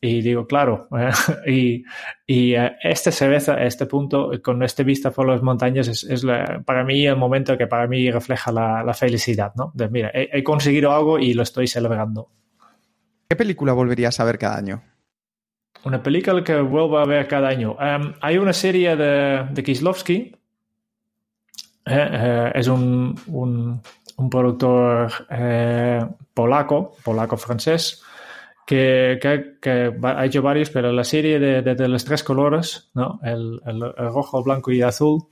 [0.02, 0.88] Y digo, claro,
[1.46, 1.84] y,
[2.26, 6.62] y uh, esta cerveza, este punto, con este vista por las montañas, es, es la,
[6.64, 9.72] para mí el momento que para mí refleja la, la felicidad, ¿no?
[9.74, 12.30] De, mira, he, he, conseguido algo y lo estoy celebrando.
[13.28, 14.82] ¿Qué película volverías a ver cada año?
[15.84, 17.72] Una película que vuelvo a ver cada año.
[17.72, 20.32] Um, hay una serie de, de Kislovsky,
[21.86, 23.82] eh, eh, es un, un,
[24.16, 28.02] un productor eh, polaco, polaco-francés,
[28.70, 32.88] que, que, que, ha hecho varios, pero la serie de, de, de los tres colores,
[32.94, 33.18] ¿no?
[33.24, 35.24] el, el, el, rojo, el blanco y el azul,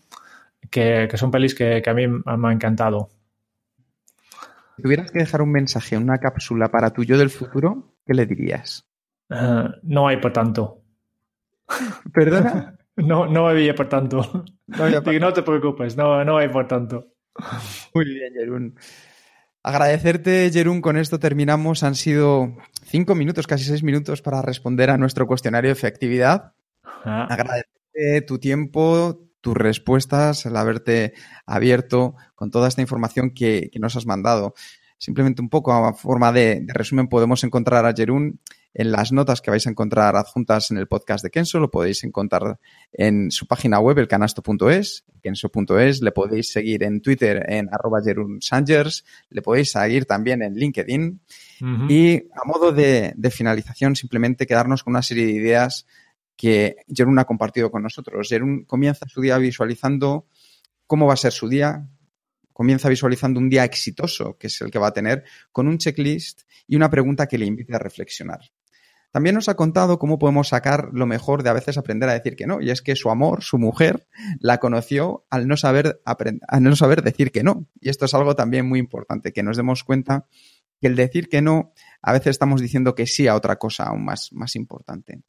[0.68, 3.10] que, que son pelis que, que, a mí me han encantado.
[4.74, 8.26] Si tuvieras que dejar un mensaje, una cápsula para tu yo del futuro, ¿qué le
[8.26, 8.88] dirías?
[9.30, 10.82] Uh, no hay por tanto.
[12.12, 12.74] ¿Perdona?
[12.98, 14.44] No, no había por tanto.
[14.66, 15.14] No, había por...
[15.20, 17.12] no te preocupes, no, no hay por tanto.
[17.94, 18.74] Muy bien, Jerún.
[19.68, 21.82] Agradecerte, Jerún, con esto terminamos.
[21.82, 26.54] Han sido cinco minutos, casi seis minutos para responder a nuestro cuestionario de efectividad.
[27.04, 27.26] Ah.
[27.28, 31.12] Agradecerte tu tiempo, tus respuestas, el haberte
[31.44, 34.54] abierto con toda esta información que, que nos has mandado.
[34.96, 38.40] Simplemente un poco a forma de, de resumen, podemos encontrar a Jerún
[38.74, 42.04] en las notas que vais a encontrar adjuntas en el podcast de Kenso, lo podéis
[42.04, 42.60] encontrar
[42.92, 48.00] en su página web, elcanasto.es, kenso.es, le podéis seguir en Twitter en arroba
[48.40, 51.20] Sangers, le podéis seguir también en LinkedIn.
[51.60, 51.90] Uh -huh.
[51.90, 55.86] Y a modo de, de, finalización, simplemente quedarnos con una serie de ideas
[56.36, 58.28] que Jerún ha compartido con nosotros.
[58.28, 60.28] Jerún comienza su día visualizando
[60.86, 61.88] cómo va a ser su día,
[62.52, 66.42] comienza visualizando un día exitoso, que es el que va a tener, con un checklist
[66.66, 68.40] y una pregunta que le invite a reflexionar.
[69.10, 72.36] También nos ha contado cómo podemos sacar lo mejor de a veces aprender a decir
[72.36, 72.60] que no.
[72.60, 74.06] Y es que su amor, su mujer,
[74.38, 76.00] la conoció al no saber,
[77.02, 77.66] decir que no.
[77.80, 80.26] Y esto es algo también muy importante, que nos demos cuenta
[80.80, 84.04] que el decir que no, a veces estamos diciendo que sí a otra cosa aún
[84.04, 85.22] más, más importante.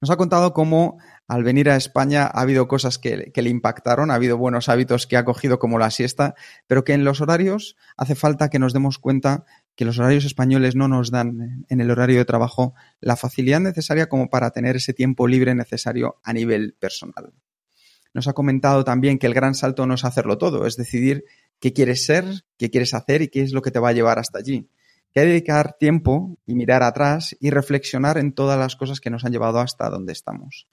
[0.00, 0.96] Nos ha contado cómo
[1.28, 5.18] al venir a España ha habido cosas que, le impactaron, ha habido buenos hábitos que
[5.18, 6.34] ha cogido como la siesta,
[6.66, 9.44] pero que en los horarios hace falta que nos demos cuenta
[9.74, 14.08] que los horarios españoles no nos dan en el horario de trabajo la facilidad necesaria
[14.08, 17.32] como para tener ese tiempo libre necesario a nivel personal.
[18.12, 21.24] Nos ha comentado también que el gran salto no es hacerlo todo, es decidir
[21.60, 22.24] qué quieres ser,
[22.58, 24.68] qué quieres hacer y qué es lo que te va a llevar hasta allí
[25.12, 29.10] que hay que dedicar tiempo y mirar atrás y reflexionar en todas las cosas que
[29.10, 30.68] nos han llevado hasta donde estamos.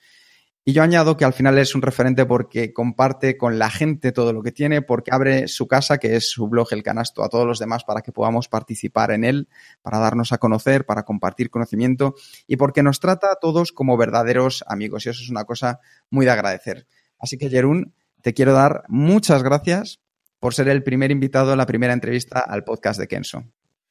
[0.67, 4.33] Y yo añado que al final es un referente porque comparte con la gente todo
[4.33, 7.47] lo que tiene, porque abre su casa, que es su blog El Canasto, a todos
[7.47, 9.47] los demás para que podamos participar en él,
[9.81, 12.15] para darnos a conocer, para compartir conocimiento
[12.47, 15.05] y porque nos trata a todos como verdaderos amigos.
[15.05, 16.85] Y eso es una cosa muy de agradecer.
[17.17, 20.01] Así que, Jerún, te quiero dar muchas gracias
[20.37, 23.45] por ser el primer invitado a la primera entrevista al podcast de Kenso.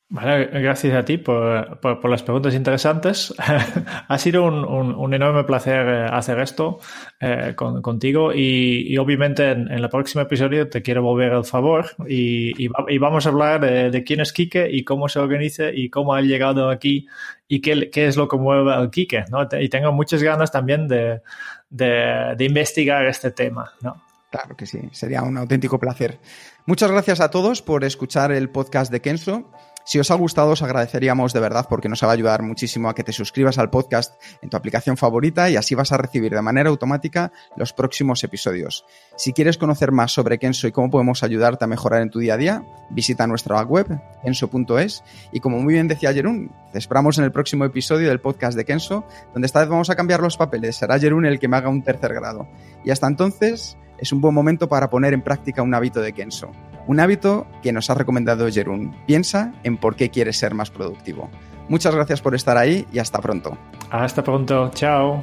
[0.09, 3.35] Vale, gracias a ti por, por, por las preguntas interesantes.
[4.09, 6.79] ha sido un, un, un, enorme placer eh, hacer esto
[7.19, 11.45] eh, con, contigo y, y obviamente en, en, el próximo episodio te quiero volver el
[11.45, 15.19] favor y, y, y vamos a hablar de, de, quién es Quique y cómo se
[15.19, 17.09] organiza y cómo ha llegado aquí
[17.49, 19.25] y qué, qué es lo que mueve al Quique.
[19.29, 19.49] ¿no?
[19.61, 21.23] Y tengo muchas ganas también de,
[21.69, 23.73] de, de investigar este tema.
[23.81, 24.01] ¿no?
[24.31, 26.21] Claro que sí, sería un auténtico placer.
[26.65, 29.51] Muchas gracias a todos por escuchar el podcast de Kenzo.
[29.87, 32.95] Si os ha gustado, os agradeceríamos de verdad porque nos va a ayudar muchísimo a
[32.97, 36.43] que te suscribas al podcast en tu aplicación favorita y así vas a recibir de
[36.43, 38.85] manera automática los próximos episodios.
[39.17, 42.35] Si quieres conocer más sobre Kenso y cómo podemos ayudarte a mejorar en tu día
[42.35, 43.87] a día, visita nuestra web,
[44.25, 48.57] kenso.es, y como muy bien decía Jerún, te esperamos en el próximo episodio del podcast
[48.57, 50.75] de Kenso, donde esta vez vamos a cambiar los papeles.
[50.75, 52.49] Será Jerún el que me haga un tercer grado.
[52.85, 56.51] Y hasta entonces, es un buen momento para poner en práctica un hábito de Kenso.
[56.87, 58.95] Un hábito que nos ha recomendado Jerún.
[59.07, 61.31] Piensa en por qué quieres ser más productivo.
[61.69, 63.57] Muchas gracias por estar ahí y hasta pronto.
[63.91, 64.71] Hasta pronto.
[64.75, 65.23] Chao.